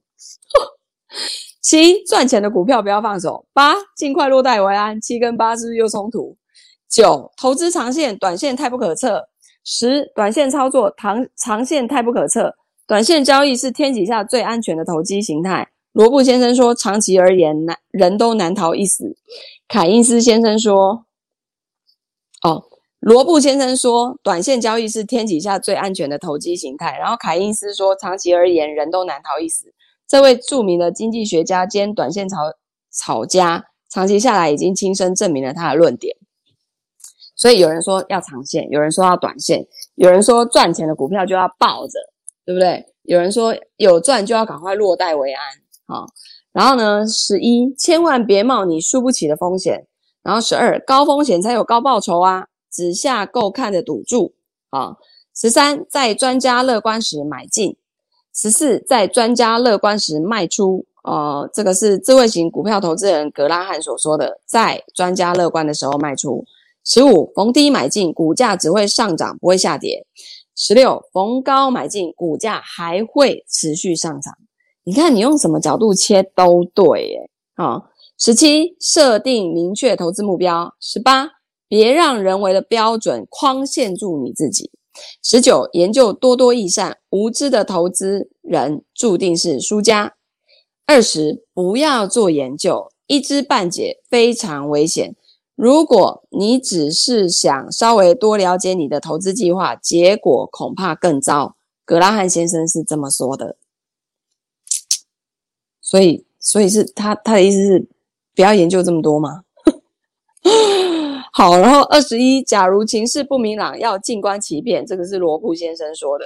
[1.62, 3.46] 七赚钱的股票不要放手。
[3.54, 5.00] 八尽快落袋为安。
[5.00, 6.36] 七跟八是不是又冲突？
[6.90, 9.22] 九投资长线，短线太不可测。
[9.64, 12.56] 十短线操作，长长线太不可测。
[12.88, 15.68] 短线交易是天底下最安全的投机形态。
[15.92, 19.16] 罗布先生说，长期而言，难人都难逃一死。
[19.68, 21.06] 凯因斯先生说
[22.42, 22.64] ：“哦，
[23.00, 26.98] 罗布先生说，短线交易是天底下最安全的投机形态。
[26.98, 29.74] 然后凯因斯说，长期而言，人都难逃一死。
[30.08, 32.38] 这位著名的经济学家兼短线炒
[32.92, 36.16] 炒家，长期下来已经亲身证明了他的论点。
[37.36, 42.00] 所以有人说要长线，有人说要短线，有人说赚钱的股票就要抱着，
[42.46, 42.86] 对不对？
[43.04, 45.46] 有人说有赚就要赶快落袋为安。
[45.88, 46.06] 好，
[46.58, 49.86] 然后呢，十一，千万别冒你输不起的风险。
[50.24, 52.48] 然后十二，高风险才有高报酬啊。
[52.72, 54.34] 只下够看的赌注
[54.72, 54.98] 啊！
[55.36, 57.74] 十三，在专家乐观时买进；
[58.34, 60.88] 十四，在专家乐观时卖出。
[61.04, 66.44] 呃，这个是智慧型股票投资人格拉汉所说的，在专家乐观的时候卖出。
[66.84, 70.08] 十五，逢低买进，股价只会上涨，不会下跌。
[70.56, 74.34] 十六，逢高买进，股价还会持续上涨。
[74.88, 77.30] 你看，你用什么角度切都对耶！
[77.56, 77.84] 啊，
[78.18, 80.74] 十七，设定明确投资目标。
[80.80, 81.32] 十八。
[81.68, 84.72] 别让人为的标准框限住你自己。
[85.22, 90.14] 十九，研究多多益善，无知的投资人注定是输家。
[90.86, 95.18] 二十，不要做研究，一知半解非常危险。
[95.58, 101.58] 如果你只是想稍微多了解你的投资计划，结果恐怕更糟。
[101.84, 103.57] 格拉汉先生是这么说的。
[105.88, 107.88] 所以，所以是他他的意思是
[108.36, 109.44] 不要研究这么多吗？
[111.32, 116.26] 好，然后二十一，假如情势不明朗，要静观其变，这个是罗布先生说的。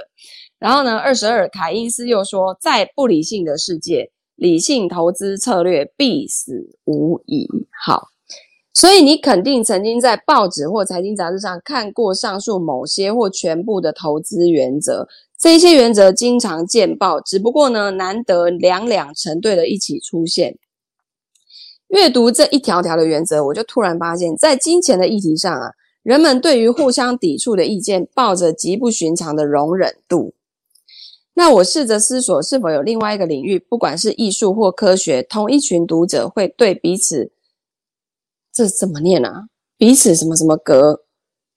[0.57, 7.47] 然后呢，二十二，凯因斯又说，在不理性的世界，理性投资策略必死无疑。
[7.85, 8.07] 好，
[8.73, 15.07] 所以你肯定曾经在报纸或财经杂志上看过上述某些或全部的投资原则，
[15.41, 20.59] 这一些原则经常见报，只不过呢，难得两两成对的一起出现。
[21.87, 25.71] 阅读这一条条的原则，我就突然发现，在金钱的议题上啊，
[26.03, 30.35] 人们对于互相抵触的意见抱着极不寻常的容忍度。
[31.33, 37.31] 那我试着思索，是否有另外一个领域，不管是艺术或科学，同一群读者会对彼此，
[38.53, 39.47] 这怎么念啊？
[39.75, 41.01] 彼此什么什么格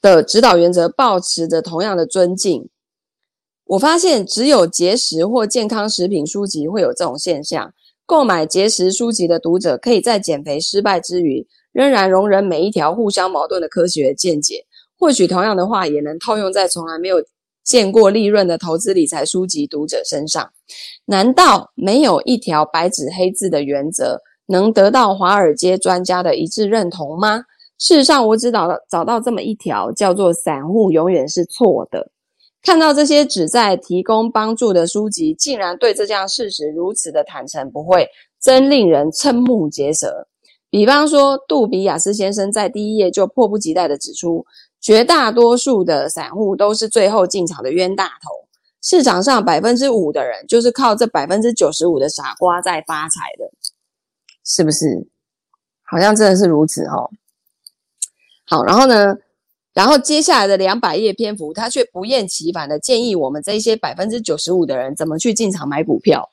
[0.01, 2.70] 的指导原则，抱持着同样的尊敬。
[3.66, 7.72] 我发现，只有节食或健康食品书籍会有这种现象。
[8.07, 14.66] 购买节食书籍的读者，可以在减肥失败之余，仍然容忍每一条互相矛盾的科学见解。
[14.98, 17.16] 或许同样的话，也能套用在从来没有
[17.64, 20.50] 见过利润的投资理财书籍读者身上。
[21.07, 27.44] 难道没有一条白纸黑字的原则，能得到华尔街专家的一致认同吗？
[27.79, 32.11] 事实上，我只找到找到这么一条，叫做“散户永远是错的”。
[32.64, 38.09] 看到这些旨在提供帮助的书籍，竟然对这项事实如此的坦诚不讳，
[38.40, 40.27] 真令人瞠目结舌。
[40.70, 44.46] 比方说，杜比亚斯先生在第一页就迫不及待地指出，
[44.81, 48.48] 绝大多数的散户都是最后进场的冤大头，
[48.81, 53.50] 市场上百分之五的人就是靠这百分之九十五的傻瓜在发财的，
[54.42, 55.07] 是不是？
[55.83, 57.11] 好像真的是如此哦。
[58.46, 59.14] 好，然后呢？
[59.74, 66.30] 然后接下来的两百页篇幅，他却不厌其烦的建议我们这些百分之九十五的人怎么去进场买股票。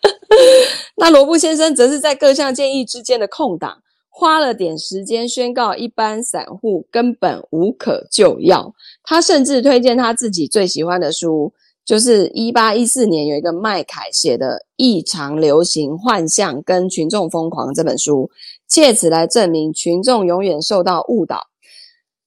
[0.96, 8.72] 那罗布先生则是在各项建议之间的空档，花了点时间宣告一般散户根本无可救药。
[9.02, 11.52] 他甚至推荐他自己最喜欢的书，
[11.84, 18.30] 就是一八一四年有一个麦凯写的《异常流行幻象跟群众疯狂》这本书。
[18.70, 21.48] 借此来证明群众永远受到误导。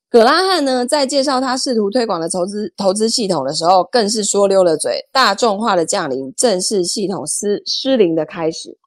[0.10, 5.08] 葛拉汉呢，在介绍他试图推广的投资投资系统的时候，更是说溜了嘴。
[5.12, 8.77] 大众化的降临正是系统失失灵的开始。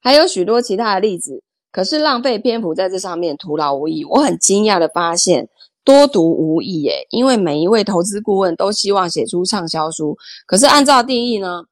[0.00, 4.04] 还有许多其他的例子，可是浪费篇幅在这上面徒劳无益。
[4.06, 5.48] 我很惊讶的发现，
[5.84, 11.64] 多读无益耶，因为每一位投资顾问都希望写出畅销书，可是按照定义呢，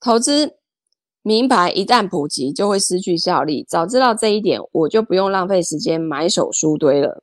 [0.00, 0.54] 投资。
[1.22, 3.64] 名牌一旦普及，就会失去效力。
[3.68, 7.22] 早知道这一点，我就不用浪费时间买手书堆了。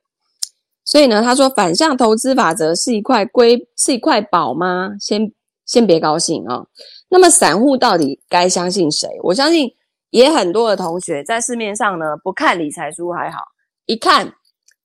[0.84, 4.94] 所以呢，他说反向投资法则是一块瑰，是一块宝吗？
[5.00, 5.32] 先
[5.64, 6.68] 先别高兴啊、哦。
[7.08, 9.08] 那么散户到底该相信谁？
[9.24, 9.72] 我相信
[10.10, 13.40] 也很多的同学在市面上呢，不看理财书还好，
[13.86, 14.34] 一看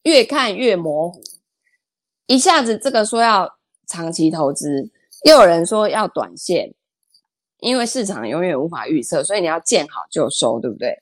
[0.04, 1.22] 越看越模糊，
[2.26, 4.90] 一下子这个说要长期投资，
[5.26, 6.74] 又有人说要短线。
[7.62, 10.94] 因为市场永远无法预测，所以你要见好就收，对不对？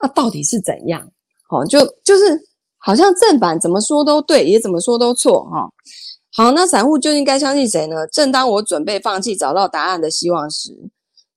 [0.00, 1.08] 那到底是怎样？
[1.48, 2.40] 好，就就是
[2.78, 5.68] 好像正版怎么说都对，也怎么说都错，哈。
[6.32, 8.06] 好，那散户究竟该相信谁呢？
[8.08, 10.72] 正当我准备放弃找到答案的希望时，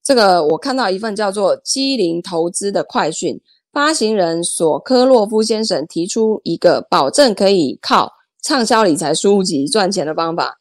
[0.04, 3.42] 这个我看到一份叫做“机灵投资”的快讯，
[3.72, 8.12] 发行人索科洛夫先生提出一个保证可以靠
[8.44, 10.60] 畅销理财书籍赚钱的方法，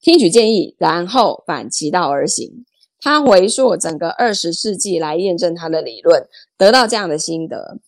[0.00, 2.64] 听取建议，然后反其道而行。
[3.02, 7.78] 他回溯整个二十世纪来验证他的理论，得到这样的心得。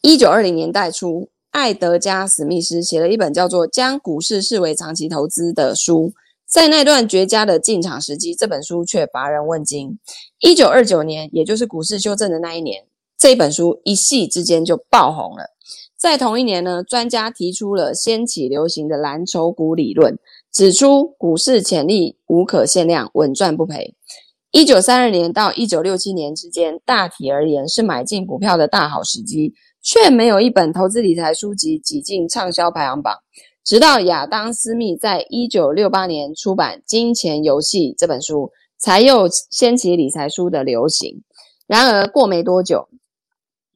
[0.00, 6.14] 一九二零年代初，艾德加·史密斯写了一本叫做《将股市视为长期投资》的书。
[6.46, 9.98] 在那段绝佳的进场时机，这本书却乏人问津。
[10.38, 12.84] 一九二九年，也就是股市修正的那一年，
[13.18, 15.50] 这本书一夕之间就爆红了。
[15.98, 20.18] 在同一年呢，专家提出了掀起流行的蓝筹股理论。
[20.56, 23.94] 指出股市潜力无可限量，稳赚不赔。
[24.50, 29.52] 一九三二年到一九六七年之间，大体而言是买进股票的大好时机，
[29.82, 33.14] 却没有一本投资理财书籍挤进畅销排行榜。
[33.62, 41.22] 直到亚当·斯密在一九六八年出版《金钱游戏》这本书，才又掀起理财书的流行。
[41.66, 42.88] 然而过没多久，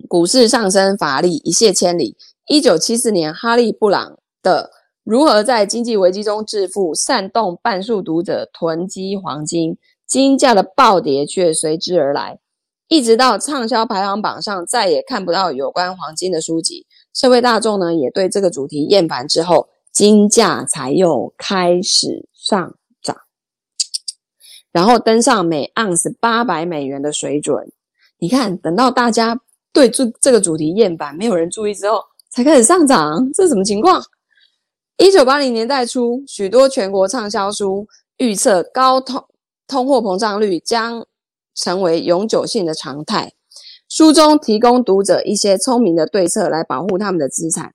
[0.09, 2.17] 股市上升乏力，一泻千里。
[2.49, 4.71] 一九七四年，哈利·布朗的
[5.05, 6.95] 如何在经济危机中致富？
[6.95, 9.77] 煽动半数读者囤积黄金，
[10.07, 12.39] 金价的暴跌却随之而来。
[12.89, 23.17] 一直到畅销排行榜上再也看不到有关黄金的书籍，社会大众呢也对这个主题厌烦之后，金价才又开始上涨，
[24.73, 27.73] 然后登上每盎司八百美元的水准。
[28.19, 29.41] 你看，等到大家
[29.73, 34.03] 对这这个主题厌烦，没有人注意之后，才开始上涨，这是什么情况？
[35.01, 37.89] 一九八零年代初，许多全国畅销书
[38.19, 39.25] 预测高通
[39.67, 41.07] 通货膨胀率将
[41.55, 43.33] 成为永久性的常态。
[43.89, 47.73] 书中提供读者一些聪明的对策来保护他们的资产。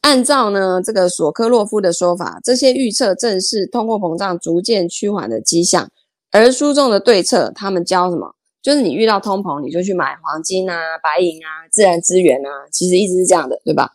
[0.00, 5.88] 按照呢这个索科洛夫的说法，这些预测正是通货膨胀逐渐趋缓的迹象。
[6.32, 8.34] 而书中的对策，他们教什么？
[8.60, 13.88] 就是你遇到通膨，你就去买黄金啊、白银啊、自然资源啊，其实一直是这样的，对吧？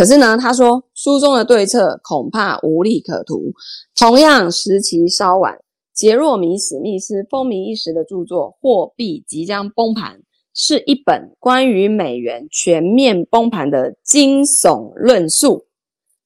[0.00, 3.52] 可是呢，他说书中的对策恐怕无利可图。
[3.94, 5.58] 同样时期稍晚，
[5.92, 10.16] 杰洛米·史密斯风靡一时的著作《货币即将崩盘》，
[10.54, 15.66] 是一本关于美元全面崩盘的惊悚论述，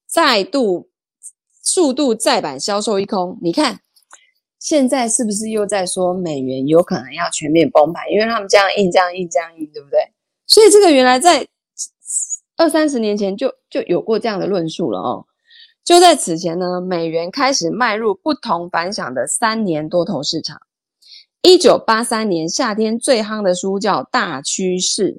[0.07, 0.91] 再度
[1.61, 3.37] 速度再版销售一空。
[3.43, 3.81] 你看。
[4.61, 8.05] 现在是不是又在说美元有可能要全面崩盘？
[8.11, 9.99] 因为他们这样印、这样印、这样印，对不对？
[10.47, 11.47] 所以这个原来在
[12.57, 15.27] 二三十年前就就有过这样的论述了哦。
[15.85, 20.59] 就在此前呢，美元开始迈入不同凡响的三年多头市场。
[21.43, 25.13] 一九八三年夏天最夯的书叫《大趋势》，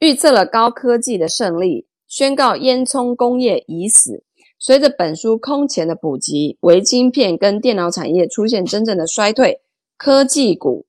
[0.00, 4.22] 预测了高科技的胜利，宣告烟囱工业已死。
[4.58, 9.62] 随着本书空前的普及，微晶片跟电脑产业出现真正的衰退，
[9.96, 10.84] 科技股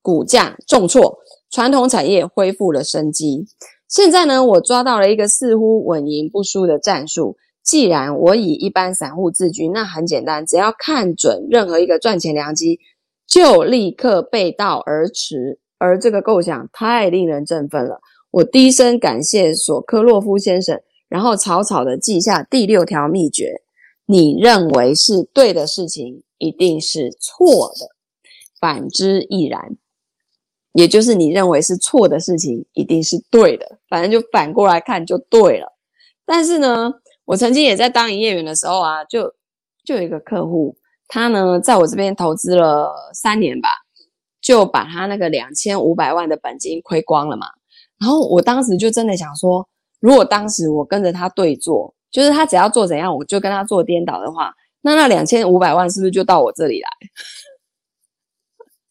[0.00, 1.18] 股价重挫，
[1.50, 3.46] 传统产业恢复了生机。
[3.88, 7.36] 现在呢，我抓到了一个似乎稳赢不输的战术。
[7.62, 12.78] 既然我以一般散户自居，那很简单，只要看准任何一个赚钱良机，
[13.26, 15.58] 就立刻背道而驰。
[15.78, 20.78] 而这个构想太令人振奋了，我低声感谢索科洛夫先生。
[21.08, 23.62] 然后草草的记下第六条秘诀：
[24.06, 27.86] 你认为是对的事情，一定是错的；
[28.60, 29.76] 反之亦然。
[30.74, 33.78] 也就是你认为是错的事情，一定是对的。
[33.88, 35.66] 反正就反过来看就对了。
[36.26, 36.92] 但是呢，
[37.24, 39.32] 我曾经也在当营业员的时候啊，就
[39.84, 40.76] 就有一个客户，
[41.08, 43.68] 他呢在我这边投资了三年吧，
[44.40, 47.46] 就把他那个两千五百万的本金亏光了嘛。
[47.98, 49.66] 然后我当时就真的想说。
[50.00, 54.52] 如果当时我跟着他对做，就是他只要做怎样，我就跟他做颠倒的话，
[54.82, 56.90] 那那两千五百万是不是就到我这里来？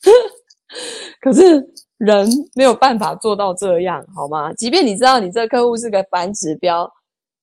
[1.22, 1.64] 可是
[1.98, 4.52] 人没有办法做到这样，好吗？
[4.54, 6.92] 即便你知道你这客户是个反指标，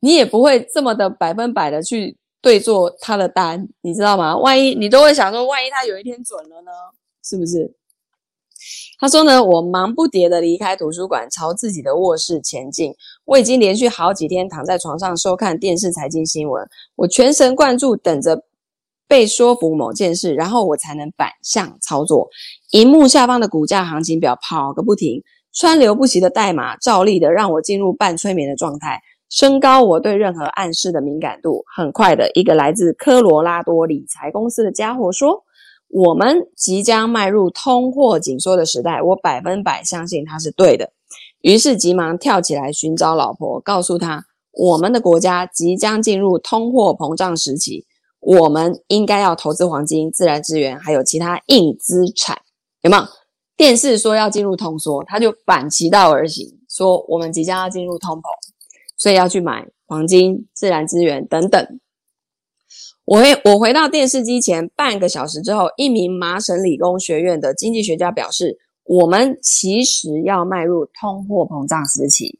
[0.01, 4.37] 你也不会这么的百分百的去对做他的单，你知道吗？
[4.37, 6.71] 万一你都会想说，万一他有一天准了呢？
[7.23, 7.75] 是不是？
[8.99, 12.95] 他说呢，我忙不迭的离开图书馆，朝自己的卧室前进。
[13.25, 18.43] 我已经连续好几天躺在床上收看电视财经新闻，我全神贯注等着
[19.11, 22.29] 被说服某件事，然后我才能反向操作。
[22.71, 25.21] 荧幕下方的股价行情表跑个不停，
[25.53, 31.65] 川流不息的代码照例的让我进入半催眠的状态，升高我对任何暗示的敏感度。
[31.77, 35.43] 很快的，一个来自科罗拉多理财公司的家伙说。
[35.93, 40.93] 我们即将迈入通货紧缩的时代，我百分百相信他是对的。
[41.41, 47.87] 于是急忙跳起来寻找老婆，告诉他我们的国家即将进入通货膨胀时期，
[48.21, 52.41] 我们应该要投资黄金、自然资源还有其他硬资产，
[52.83, 53.03] 有没有？
[53.57, 58.23] 电视说要进入通缩，他就反其道而行，说我们即将要进入通膨，
[58.97, 61.81] 所以要去买黄金、自然资源等等。
[63.05, 72.35] 我回我回到电视机前半个小时之后，一名麻省理工学院的经济学家表示，我们其实要迈入通货膨胀时期，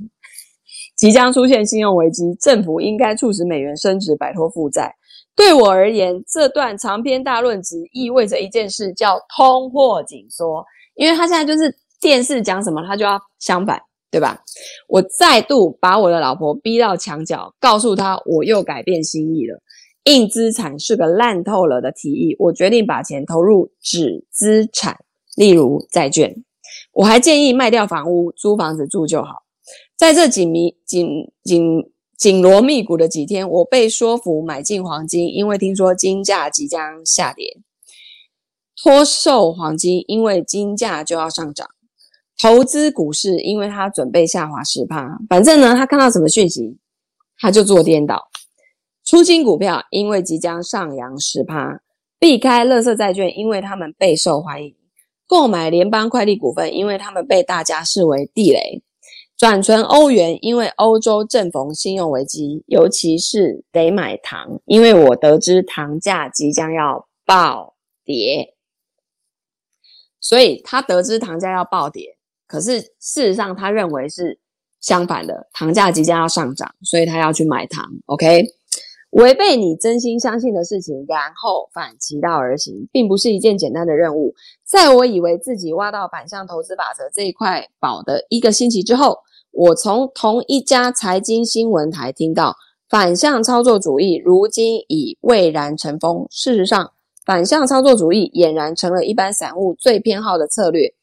[0.97, 4.95] 即将出现信用危机，政府应该促使美元升值，摆脱负债。
[5.37, 10.65] 对我而言，这段长篇大论只意味着一件事，叫通货紧缩。
[10.95, 14.43] 因为他现在就是电视讲什么，他就要相反，对吧？
[14.87, 19.63] 我再度把我的老婆逼到墙角，告诉她我又改变心意了。
[20.05, 24.99] 硬资产是个烂透了的提议，我决定把钱投入纸资产，
[25.37, 26.45] 例如债券。
[26.93, 29.43] 我还建议卖掉房屋，租房子住就好。
[29.97, 37.57] 在这紧密、紧紧紧锣密鼓的几天，我被说服买进黄金，因为听说金价即将下跌。
[38.77, 41.67] 脱售黄金，因为金价就要上涨；
[42.39, 45.19] 投资股市，因为他准备下滑十趴。
[45.31, 46.77] 反正呢，他看到什么讯息，
[47.39, 48.29] 他就做颠倒。
[49.03, 51.79] 出清股票，因为即将上扬十趴；
[52.19, 54.75] 避开垃圾债券，因为他们备受欢迎；
[55.27, 58.83] 购买联邦快递股份，因为他们被大家视为地雷；
[59.41, 67.75] 转存欧元，因为欧洲正逢信用危机，尤其是得买糖，因为我得知糖价即将要暴
[68.05, 68.55] 跌。
[70.21, 74.39] 所以他得知糖价要暴跌，可是事实上他认为是
[74.79, 77.91] 相反的，糖价即将要上涨，所以他要去买糖。
[78.05, 78.45] OK，
[79.13, 84.35] 违背你真心相信的事情，然后反其道而行，并不是一件简单的任务。
[84.67, 89.21] 在我以为自己挖到反向投资法则这一块宝的一个星期之后，
[89.53, 92.57] 我从同一家财经新闻台听到，
[92.89, 96.27] 反向操作主义如今已蔚然成风。
[96.31, 96.93] 事实上，
[97.27, 100.95] 反向操作主义俨然成了一般散户最偏好的策略。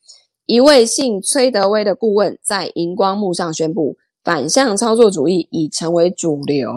[0.45, 6.71] 一位姓崔德威的顾问在荧光幕上宣布，反向操作主义已成为主流。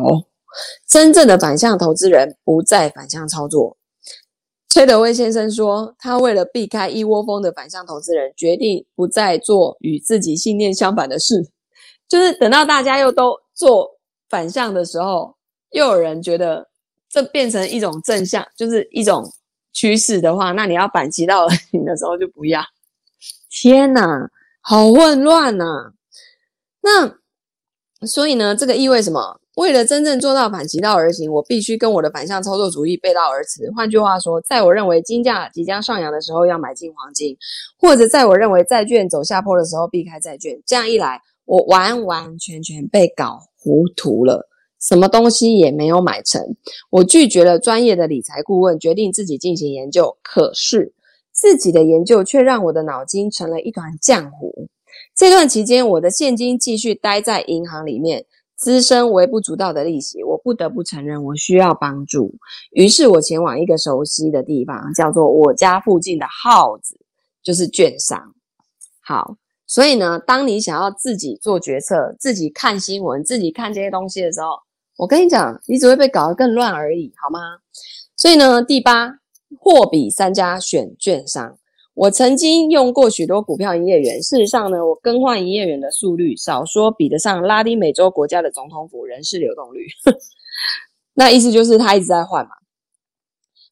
[0.88, 3.76] 真正的反向投资人不再反向操作。
[4.68, 11.50] 崔德威先生说，他为了避开一窝蜂的反向投资人，决定不再做与自己信念相反的事。
[12.10, 13.88] 就是等到大家又都做
[14.28, 15.34] 反向的时候，
[15.70, 16.68] 又有人觉得
[17.08, 19.32] 这变成一种正向，就是一种。
[19.72, 22.60] 趋势的话，那你要反其道而行的时候就不要。
[23.48, 24.28] 天哪，
[24.60, 25.64] 好混乱呐！
[26.80, 27.14] 那
[28.04, 29.40] 所以呢，这个意味什么？
[29.54, 33.70] 为了真正做到反其道而行，我必须跟我的反向操作主义背道而驰。
[33.76, 37.36] 换句话说，在我认为金价即将上扬的时候，要买进黄金；
[37.78, 40.60] 或者在我认为债券走下坡的时候，避开债券。
[40.66, 44.48] 这样一来，我完完全全被搞糊涂了。
[44.78, 46.40] 什么东西也没有买成，
[46.90, 50.16] 我拒绝了专业的理财顾问，决定自己进行研究。
[50.22, 50.92] 可是
[51.32, 54.68] 自己的研究却让我的脑筋成了一团浆糊。
[55.16, 58.24] 这段期间，我的现金继续待在银行里面，
[58.54, 60.22] 滋生微不足道的利息。
[60.22, 62.32] 我不得不承认，我需要帮助。
[62.70, 66.96] 于是我前往一个熟悉的地方，叫做我家附近的号子，
[67.42, 68.36] 就是券商。
[69.02, 69.39] 好。
[69.70, 74.48] 所以呢，当你想要自己做决策、自己看新闻、自己看这些东西的时候，
[74.96, 77.38] 我跟你讲，你只会被搞得更乱而已，好吗？
[78.16, 79.08] 所以呢，第八，
[79.60, 81.56] 货比三家选券商。
[81.94, 89.86] 我曾经用过许多股票营业员，事实上呢，我更换营业员的速率少说比得上拉丁美洲国家的总统府人事流动率。
[91.14, 92.50] 那意思就是他一直在换嘛。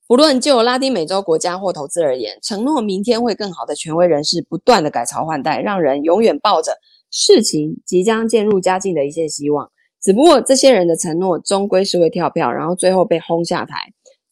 [0.09, 6.72] 不论就拉丁美洲国家或投资而言，承诺明天会更好的权威人士不断的改朝换代，让人永远抱着
[7.11, 9.70] 事情即将渐入佳境的一线希望。
[10.00, 13.76] 只不过这些人的承诺终归是会跳票，然后最后被轰下台，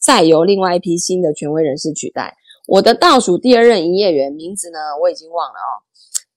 [0.01, 2.35] 再由另外一批新的权威人士取代。
[2.67, 5.86] 我的倒数第二任营业员名字呢，我已经忘了哦。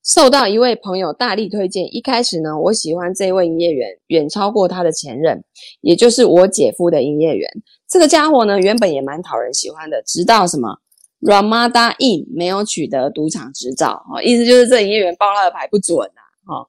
[0.10, 5.44] 受到一位朋友大力推荐，一开始呢，我喜欢这位营业员远超过他的前任，
[5.82, 7.48] 也就是我姐夫的营业员。
[7.88, 10.80] 这个家伙呢，原本也蛮讨人喜欢的，直到什么
[11.22, 16.68] Ramada In 没有取得赌场执照，哦，意思就是这营业员报他的牌不准呐，哦，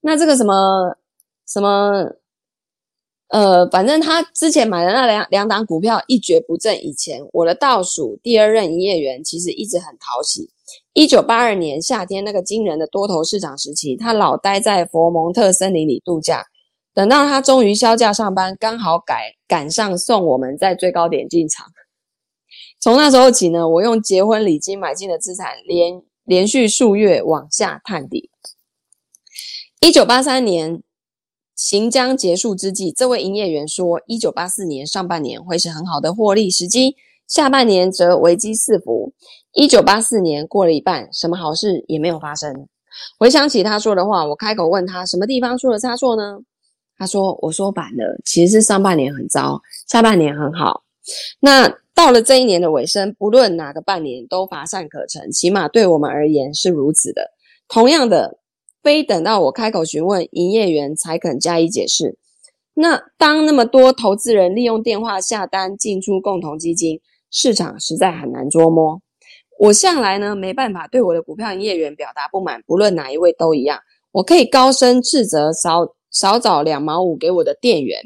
[0.00, 0.96] 那这个什么
[1.46, 2.04] 什么，
[3.32, 10.50] 呃，反正他之前买的那两两档股票一蹶不振，以前我的倒数第二任营业员其实一直很讨喜。
[10.92, 16.44] 一九八二年夏天那个惊人的多头市场时期，他老待在佛蒙特森林里度假。
[16.92, 19.18] 等到他终于销假上班，刚好赶
[19.48, 21.66] 赶上送我们在最高点进场。
[22.78, 28.28] 从那时候起呢，我用结婚礼金买进的资产连连续数月往下探底。
[29.80, 30.82] 一九八三年
[31.54, 36.96] 行将结束之际，这位营业员说，一九八四年上半年会是很好的获利时机。
[37.28, 39.12] 下半年则危机四伏。
[39.52, 42.68] 一九八四年过了一半，什么好事也没有发生。
[43.18, 46.38] 回想起他说的话，我开口问他什么地方出了差错呢？
[46.98, 50.82] 他说：“我说反了，其实是上半年很糟，下半年很好。
[51.40, 57.28] 那到了这一年的尾声，不论哪个半年都乏善可陈，起码对我们而言是如此的。
[57.66, 58.38] 同样的，
[58.82, 62.16] 非等到我开口询问营业员才肯加以解释。
[62.74, 69.00] 那当那么多投资人利用电话下单进出共同基金，市场实在很难捉摸。
[69.58, 73.80] 我向来呢没办法对我的股票营业员表达不满，不论哪一位都一样。
[74.12, 77.98] 我可以高声斥责少。”少找两毛五给我的店员，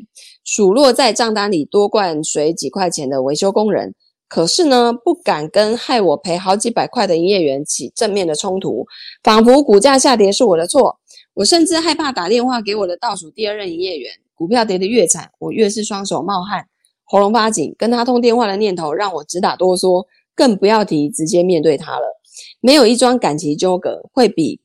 [0.45, 3.97] 数落在账单里多灌水几块钱的维修工人，
[4.29, 8.87] 可是呢，不敢跟害我赔好几百块的营业员起正面的冲突，
[9.22, 10.99] 仿佛股价下跌是我的错。
[11.35, 16.66] 我甚至害怕打电话给我的倒数第二任营业员，股票跌得越惨，我越是双手冒汗，
[17.05, 22.20] 喉咙发紧，跟他通电话的念头让我直打哆嗦，更不要提直接面对他了。
[22.61, 24.61] 没有一桩感情纠葛会比。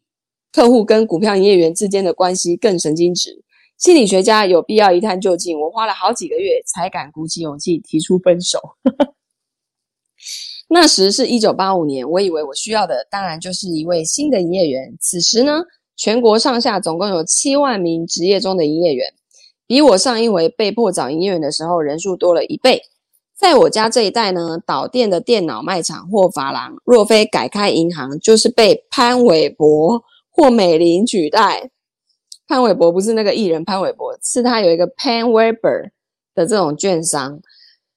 [0.53, 3.41] 客户跟股票营业员之间的关系更神经质，
[3.78, 5.57] 心理学家有必要一探究竟。
[5.57, 8.59] 我花了好几个月才敢鼓起勇气提出分手。
[10.74, 14.95] 那时是一九八五年，我以为我需要的当然就是一位新的营业员。
[15.01, 15.61] 此时呢，
[15.97, 19.13] 全国上下总共有七万名职业中的营业员，
[19.67, 22.82] 比我上一回被迫找营业员的时候人数多了一倍。
[23.38, 30.03] 在我家这一带呢，倒店的电脑卖场或发廊，若非改开银行，就是被潘玮柏。
[30.34, 31.69] 或美林取代
[32.47, 35.89] 潘玮柏，不是那个艺人潘玮柏，是他有一个 Pan Weber
[36.34, 37.41] 的这种券商。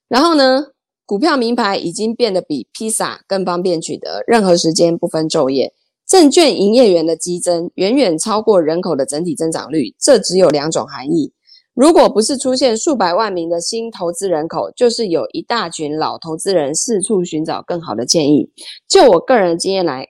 [0.09, 0.67] 然后呢，
[1.07, 5.73] 股票名牌已经变得比披萨更方便取得，任何时间不分昼夜。
[6.07, 11.33] 证券营业员的激增远远超过人口的整体增长率，这只有两种含义：
[11.75, 18.51] 如果不是出现数百万名的新投资人口，就是有一大群老投资人四处寻找更好的建议。
[18.89, 20.09] 就我个人的经验来。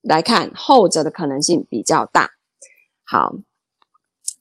[0.00, 2.30] 来看后者的可能性比较大。
[3.04, 3.34] 好，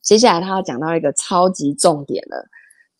[0.01, 2.45] 接下来他要讲到一个超级重点了：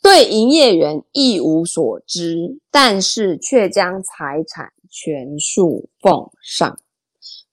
[0.02, 6.78] 对营业员一无所知，但是却将财产全数奉上。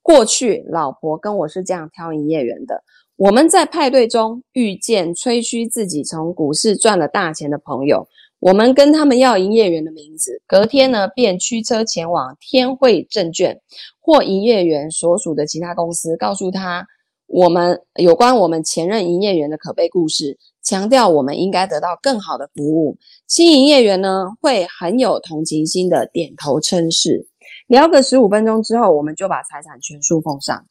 [0.03, 2.84] 过去老婆跟我是这样挑营业员的：
[3.16, 8.07] 我们在派对中遇见吹嘘自己从股市赚了大钱的朋友，
[8.38, 13.61] 我们跟他们要营业员的名字，隔天呢便驱车前往天惠证券。
[14.07, 16.86] 或营业员所属的其他公司，告诉他
[17.26, 22.97] 我们有关我们前任营业员的可悲故事，强调我们应该得到更好的服务。
[23.29, 27.29] 新营业员呢，会很有同情心的点头称是。
[27.69, 30.67] 聊个十五分钟之后，我们就把财产全数奉上。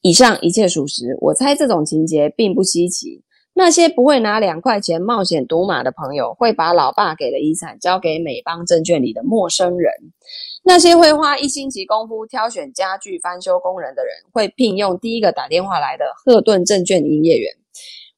[0.00, 3.22] 以上一切属实，我猜这种情节并不稀奇。
[3.58, 9.90] 那些不会拿两块钱冒险赌马的朋友，会把老爸给的遗产交给美邦证券里的陌生人。
[10.62, 17.50] 那些会花一星期功夫挑选家具翻修工人的人，会聘用第一个打电话来的赫顿证券营业员。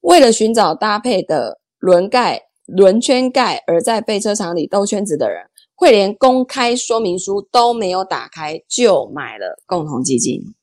[0.01, 10.55] 为了寻找搭配的轮盖、轮圈盖而在废车场里兜圈子的人，会连公开说明书都没有打开就买了共同基金。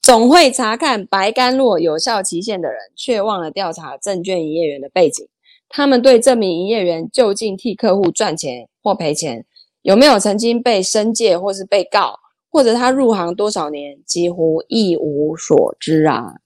[0.00, 5.28] 总会查看白甘露有效期限的人，却忘了调查证券营业员的背景。
[5.68, 9.44] 他们对这名营业员究竟替客户赚钱或赔钱，
[9.82, 12.18] 有没有曾经被申诫或是被告，
[12.50, 16.36] 或者他入行多少年，几乎一无所知啊。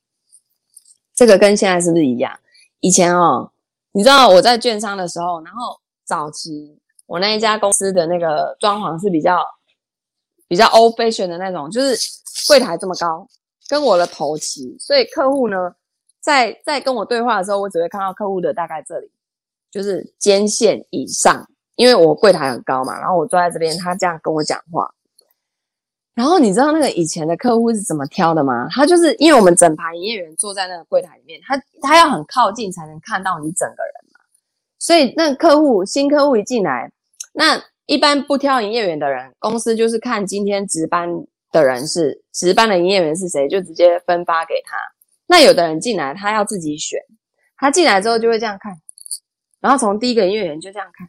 [1.15, 2.39] 这个跟现在是不是一样？
[2.81, 3.51] 以前哦，
[3.93, 9.39] 你知道我在券商的时候，然后早期我那一家公司的那个装潢是比较
[10.49, 11.97] 比较 old fashion 的那种，就是
[12.49, 13.27] 柜台这么高，
[13.69, 15.75] 跟我的头齐，所以客户呢，
[16.21, 19.11] 在在跟我对话的时候，我只会看到客户的大概这里，
[19.71, 21.49] 就是肩线以上。
[21.77, 24.93] 因为我柜台很高嘛，然后我坐在这边，他这样跟我讲话。
[26.15, 28.69] 然后你知道那个以前的客户是怎么挑的吗？
[28.71, 34.21] 他就是因为我们整排营业员坐在那个柜台里面，他他要很靠近才能看到你整个人嘛。
[34.79, 36.91] 所以那客户新客户一进来，
[37.33, 41.09] 那一般不挑营业员的人，公司就是看今天值班
[41.51, 44.77] 的人是值班的营业员是谁，就直接分发给他。
[45.27, 47.01] 那有的人进来，他要自己选，
[47.57, 48.77] 他进来之后就会这样看，
[49.61, 51.09] 然后从第一个营业员就这样看。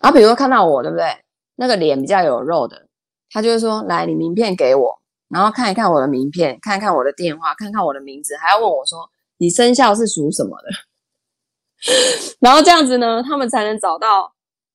[0.00, 1.06] 然后比如说看到我，对不对？
[1.54, 2.88] 那个脸比较有肉的，
[3.32, 9.08] 他就会说：“来，你名片给我，然后看一看我的名片，看看我的电话，看看我的名字，还要问我说
[9.38, 10.68] 你生肖是属什么的。
[12.40, 14.32] ”然后这样子呢，他们才能找到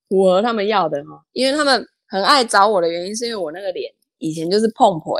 [0.09, 1.23] 符合他们要的哈。
[1.33, 5.19] 因为他们很爱找我的原因，是因为我那个脸以前就是碰婆，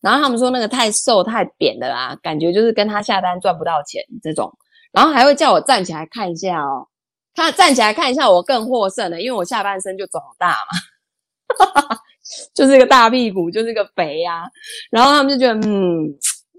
[0.00, 4.52] 然后他们说那个太瘦太扁的啦，感觉就是跟他下单赚不到钱这种，
[4.90, 6.88] 然后还会叫我站起来看一下哦。
[7.34, 11.96] 他站起来看一下我更获胜了，因为我下半身就肿大嘛，
[12.54, 14.44] 就是一个大屁股，就是一个肥呀、
[14.90, 16.08] 然后他们就觉得，嗯，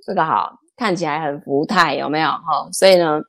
[0.06, 2.28] 这个好，看起来很福泰，有没有？
[2.28, 3.22] 哈，所以呢，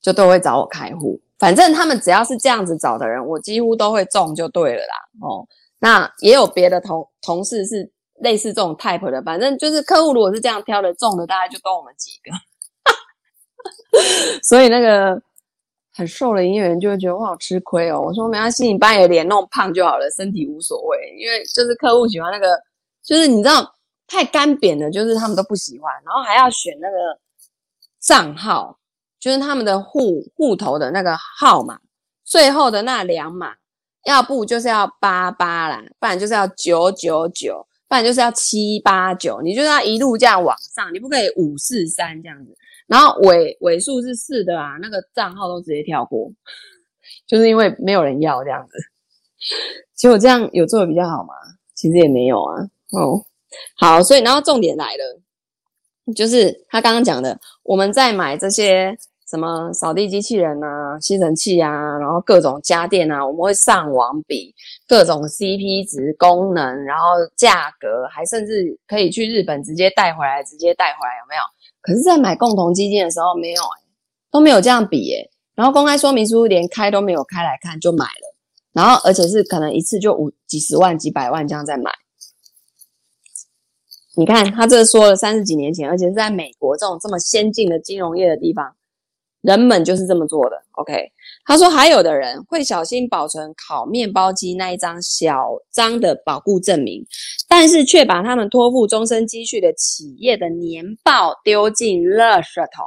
[0.00, 1.20] 就都会找我开户。
[1.38, 4.94] 反正他们只要是这样子找的人，我几乎都会中就对了啦。
[5.20, 5.46] 哦，
[5.78, 12.32] 那也有别的同同事是类似这种 type 的，反正就是客户如果是这样挑的，中的大概就都我们几个。
[14.42, 15.20] 所以那个。
[16.00, 18.00] 很瘦的营业员就会觉得我好吃亏哦。
[18.00, 20.96] 我说没关系，你把你的脸弄胖就好了，身体无所谓。
[21.18, 22.58] 因为就是客户喜欢那个，
[23.04, 23.70] 就是你知道
[24.06, 25.92] 太干扁的，就是他们都不喜欢。
[26.02, 26.96] 然后还要选那个
[28.00, 28.78] 账号，
[29.18, 31.78] 就是他们的户户头的那个号码，
[32.24, 33.52] 最后的那两码，
[34.06, 39.42] 要不就是要八八啦，不然就是要九九九，不然就是要七八九。
[39.42, 42.56] 你就要一路这样往上，你不可以五四三这样子。
[42.90, 46.28] 然后尾尾数是四的啊，那个账号都直接跳过，
[47.24, 48.76] 就是因为没有人要这样子。
[49.94, 51.32] 结果这样有做的比较好吗？
[51.72, 52.64] 其实也没有啊。
[52.90, 53.24] 哦，
[53.76, 55.20] 好，所以然后重点来了，
[56.16, 58.92] 就是他刚刚讲的，我们在买这些
[59.30, 64.52] 什么扫地机器人啊、吸尘器啊，然后各种家电啊，我们会上网比
[64.88, 67.04] 各种 CP 值、功能，然后
[67.36, 71.42] 价格，还甚至可以去日本直接带回来，直接带回来，有没有？
[71.82, 73.62] 可是，在买共同基金的时候，没有、
[74.30, 78.34] 都没有这样比诶、然后公开说明书连开都没有开来看就买了，
[78.72, 81.90] 然后而且是可能一次就五几十万、几百万这样在买。
[84.16, 88.74] 你看他这说了三十几年前，而且是在美国这种这么先进的金融业的地方，
[89.40, 90.62] 人们就是这么做的。
[90.72, 91.12] OK，
[91.50, 97.04] 他说还有的人会小心保存烤面包机那一张小张的保固证明。
[97.48, 102.86] 但是却把他们托付终身积蓄的企业的年报丢进垃圾桶，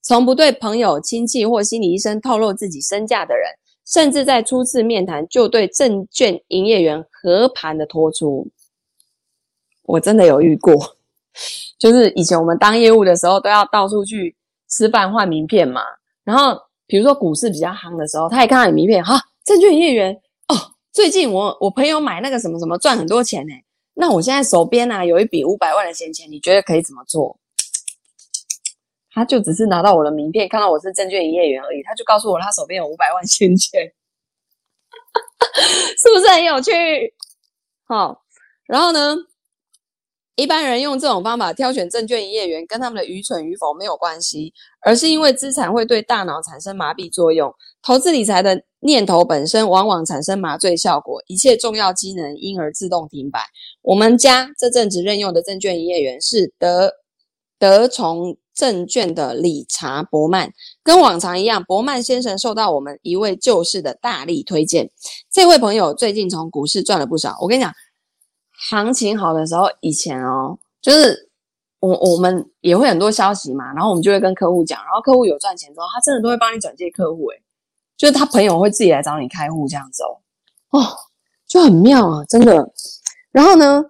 [0.00, 3.46] 从不对朋友、亲戚或心理医生透露自己身价的人，
[3.86, 8.48] 甚至在初次面谈就对证券营业员和盘的托出，
[9.82, 10.96] 我真的有遇过。
[11.78, 14.34] 就是以前我们当业务的时候，都要到处去
[14.70, 15.82] 吃饭换名片嘛。
[16.24, 20.14] 然后比如说股市比较夯的时候，他一看到你名片，哈，证券营业员
[20.48, 20.56] 哦，
[20.92, 23.52] 最近我我朋友买那个什么什么赚很多钱呢。
[23.94, 27.38] 那我现在手边呢、有一笔五百万的闲钱，你觉得可以怎么做？
[29.14, 33.82] 他就只是拿到我的名片，看到我是证券营业员而已，他就告诉我他手边有五百万闲钱，
[35.98, 36.72] 是不是很有趣？
[37.84, 38.22] 好，
[38.66, 39.14] 然后呢，
[40.36, 48.62] 一般人用这种方法挑选证券营业员，跟他们的愚蠢与否没有关系，而是因为资产会对大脑产生麻痹作用，投资理财的。
[48.84, 53.38] 念头本身往往产生麻醉效果，一切重要机能因而自动停摆。
[53.80, 56.90] 我们家这阵子任用的证券营业员是德
[57.60, 60.50] 德崇证券的理查伯曼，
[60.82, 64.90] 跟往常一样，伯曼先生受到我们一位旧识的大力推荐。
[65.30, 67.36] 这位朋友最近从股市赚了不少。
[67.40, 67.72] 我跟你讲，
[68.68, 71.30] 行情好的时候，以前哦，就是
[71.80, 77.42] 我我们也会很多消息嘛，然后我们就会跟客户讲，然后客户有赚钱之后，他真的都会帮你转介客户诶
[77.96, 80.86] 就是他朋友会自己来找你开户这样子哦，哦，
[81.46, 82.72] 就很妙啊，真的。
[83.30, 83.84] 然后呢，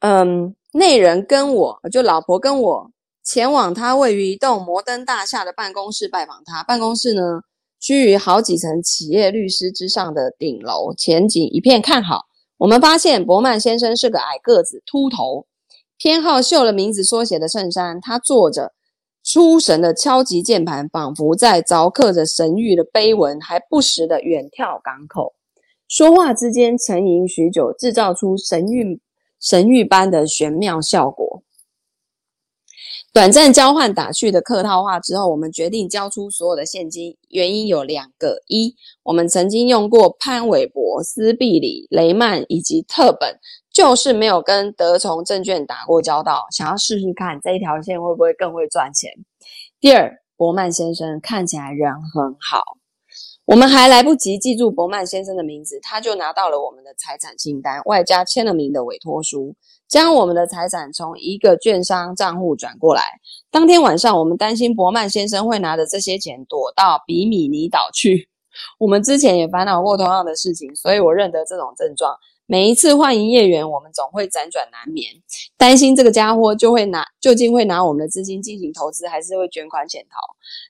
[0.00, 2.90] 嗯，内人跟我就老婆跟我
[3.22, 6.62] 前往他位于一栋摩登大厦的办公室拜访他。
[6.64, 7.42] 办公室呢，
[7.78, 12.26] 居于好几层企业律师之上的顶楼，前景一片看好。
[12.60, 15.46] 我们发现伯曼先生是个矮个子、秃头，
[15.96, 17.98] 偏好绣了名字缩写的衬衫。
[18.00, 18.72] 他坐着。
[19.22, 25.34] 出神的敲击键盘，仿佛在凿刻着神谕的碑文，还不时的远眺港口。
[25.88, 28.98] 说话之间沉吟许久，制造出神韵
[29.38, 31.42] 神谕般的玄妙效果。
[33.12, 37.16] 短暂交换打趣的客套话之后，我们决定交出所有的现金。
[37.28, 43.38] 原因有两个：一，我们曾经用过潘玮柏、斯必里、雷曼以及特本。
[43.72, 49.12] 就是没有跟德崇证券打过交道，想要试试看这一条线会不会更会赚钱。
[49.78, 52.64] 第二，伯曼先生看起来人很好，
[53.44, 59.54] 我们还来不及记住伯曼先生的名字，他就拿到了我们的财产清单，外加签了名的委托书，
[59.90, 63.02] 将我们的财产从一个券商账户转过来。
[63.50, 68.28] 当天晚上，我们担心伯曼先生会拿着这些钱躲到比米尼岛去。
[68.78, 72.16] 我们之前也烦恼过同样的事情，所以我认得这种症状。
[72.46, 75.08] 每一次换营业员，我们总会辗转难眠，
[75.56, 80.16] 担心这个家伙就会拿，究竟会拿我们的资金进行投资，还是会卷款潜逃？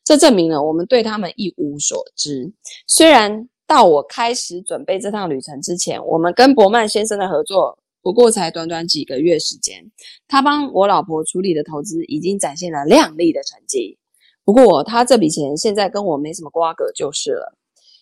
[0.04, 2.52] 这证明了我们对他们一无所知。
[2.86, 9.90] 虽然到我开始准备这趟旅程之前，我们跟伯曼先生的合作不过才短短几个月时间，
[10.26, 13.98] 他帮我老婆处理的投资已经展现了亮丽的成绩。
[14.44, 17.56] 不过他这笔钱现在跟我没什么瓜葛就是了。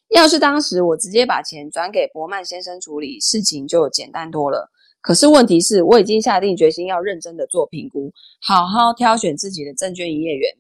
[0.09, 4.71] 要是当时我直接把钱转给伯曼先生处理，事情就简单多了。
[5.01, 10.55] 可是问题是，我已经下定决心要认真的做评估，好好挑选自己的证券营业员。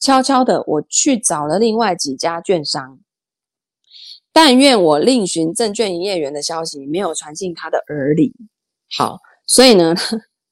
[0.00, 2.98] 悄悄的，我去找了另外几家券商。
[4.32, 8.34] 但愿我另寻证券营业员的消息没有传进他的耳里。
[8.96, 9.94] 好，所以呢，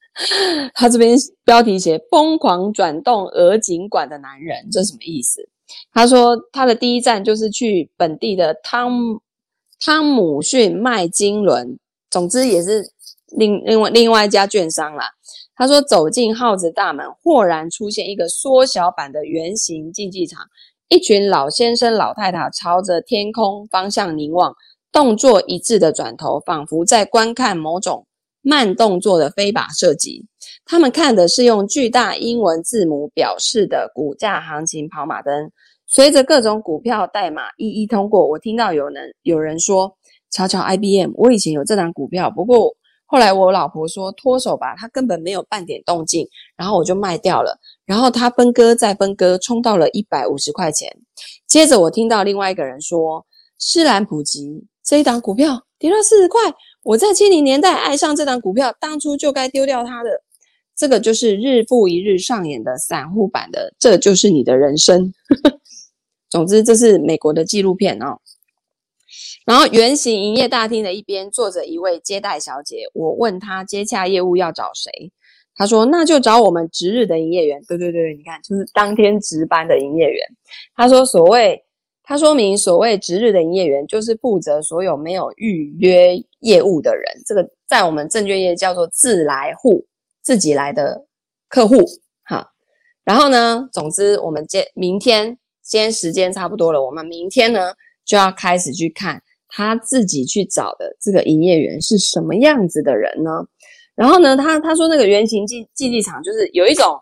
[0.75, 5.49] 他这边标题写“疯狂转动鹅颈管的男人”，这什么意思？
[5.93, 8.93] 他说他的第一站就是去本地的汤
[9.81, 11.79] 汤姆逊麦金伦，
[12.11, 12.93] 总之也是
[13.37, 15.07] 另另外另外一家券商啦。
[15.55, 20.41] 他说走进耗子大门，豁然出现一个缩小版的圆形竞技场。
[20.89, 24.55] 一群老先生、老太太朝着天空方向凝望，
[24.91, 28.07] 动作一致的转头，仿佛在观看某种
[28.43, 30.27] 慢动作的飞靶射击。
[30.65, 35.51] 他们看的是用巨大英文字母表示的股价行情跑马灯，
[35.87, 38.27] 随着各种股票代码一一通过。
[38.27, 39.97] 我听到有人有人说
[40.31, 42.75] ：“瞧瞧 IBM，我以前有这档股票，不过……”
[43.05, 46.27] 后来我老婆说脱手吧，他根本没有半点动静，
[46.57, 47.59] 然后我就卖掉了。
[47.85, 50.91] 然后它分割再分割，冲到了一百五十块钱。
[51.47, 53.27] 接着我听到另外一个人说，
[53.59, 56.41] 施兰普吉这一档股票跌了四十块，
[56.85, 60.23] 我在七零年代爱上这档股票，当初就该丢掉它的。
[60.75, 65.13] 这个就是日复一日上演的散户版的，这就是你的人生。
[66.31, 68.19] 总之，这是美国的纪录片哦。
[69.45, 72.85] 然后，圆形营业大厅的一边坐着一位接待小姐。
[72.95, 75.13] 我问她接洽业务要找谁，
[75.55, 77.63] 她说那就找我们值日的营业员。
[77.69, 80.21] 对对对，你看，就是当天值班的营业员。
[80.75, 81.63] 她说所谓，
[82.03, 87.05] 他说明所谓值日的营业员就是负责所有没有预约业务的人。
[87.25, 89.87] 这个在我们证券业叫做自来户，
[90.23, 91.07] 自己来的
[91.49, 91.77] 客户。
[92.25, 92.53] 哈，
[93.05, 97.73] 然后呢，总之我们今明天，今天时间差不多了，我们明天呢
[98.05, 99.23] 就要开始去看。
[99.55, 103.31] 他自己去找的这个营业员是什么样子的人呢？
[103.95, 106.99] 然后呢，他他说那个圆形竞竞技场就是有一种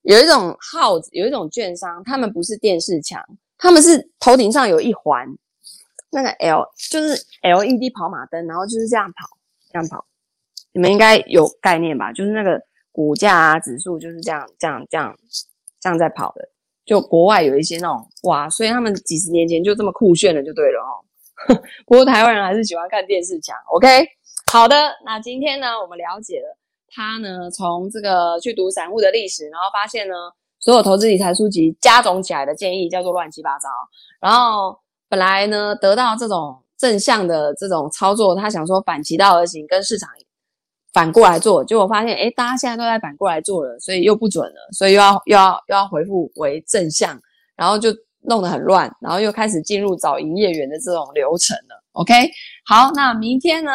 [0.00, 3.22] 有一种号子，有一种券商，他们不是电视墙，
[3.60, 5.26] 他们是头顶上有一环
[6.10, 9.28] 那个 L，就是 LED 跑马灯，然后就是这样跑，
[9.70, 10.04] 这样跑。
[10.72, 12.12] 你们应该有概念吧？
[12.12, 15.16] 就是那个股价啊指数就是这样这样这样
[15.80, 16.48] 这样在跑的。
[16.86, 21.04] 就国外有一些那种哇，所以他们几十年前就这么酷炫了，就对了哦。
[21.86, 23.88] 不过台湾人还是喜欢看电视墙，OK？
[24.50, 26.56] 好的，那今天呢，我们了解了
[26.88, 30.14] 他呢，从这个去读散户的历史，然后发现呢，
[30.60, 33.68] 所有投资理财书籍加总起来的建议叫做乱七八糟。
[34.20, 40.08] 然后本来呢，得到这种正向的这种操作，他想说反其道而行，跟市场
[40.92, 47.20] 反过来做，结果发现，诶，大家现在都在反过来做了，所以又不准了，所以又要又要又要回复为正向，
[47.56, 47.90] 然后就。
[48.24, 51.82] 弄得很乱，然后又开始进入找营业员的这种流程了。
[51.92, 52.12] OK，
[52.66, 53.72] 好，那明天呢，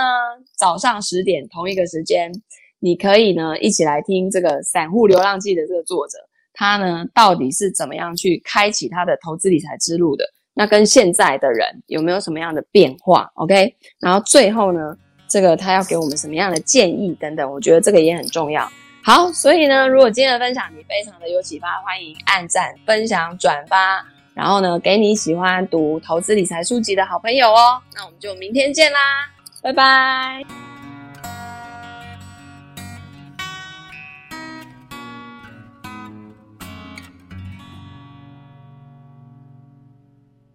[0.56, 2.32] 早上十点同一个时间，
[2.78, 6.20] 你可以呢一起来听这个《散户流浪记》的这个作者，
[6.56, 10.26] 他呢到底是怎么样去开启他的投资理财之路的？
[10.54, 14.96] 那跟现在的人有没有什么样的变化？OK，然后最后呢，
[15.28, 18.72] 这个他要给我们什么样的建议等等，我觉得这个也很重要。
[19.04, 24.04] 好，所以呢，如果今天的分享你非常的有启发，欢迎按赞、分享、转发。
[24.34, 27.82] 然后呢，给你喜欢读投资理财书籍的好朋友哦。
[27.94, 29.00] 那我们就明天见啦，
[29.62, 30.75] 拜拜。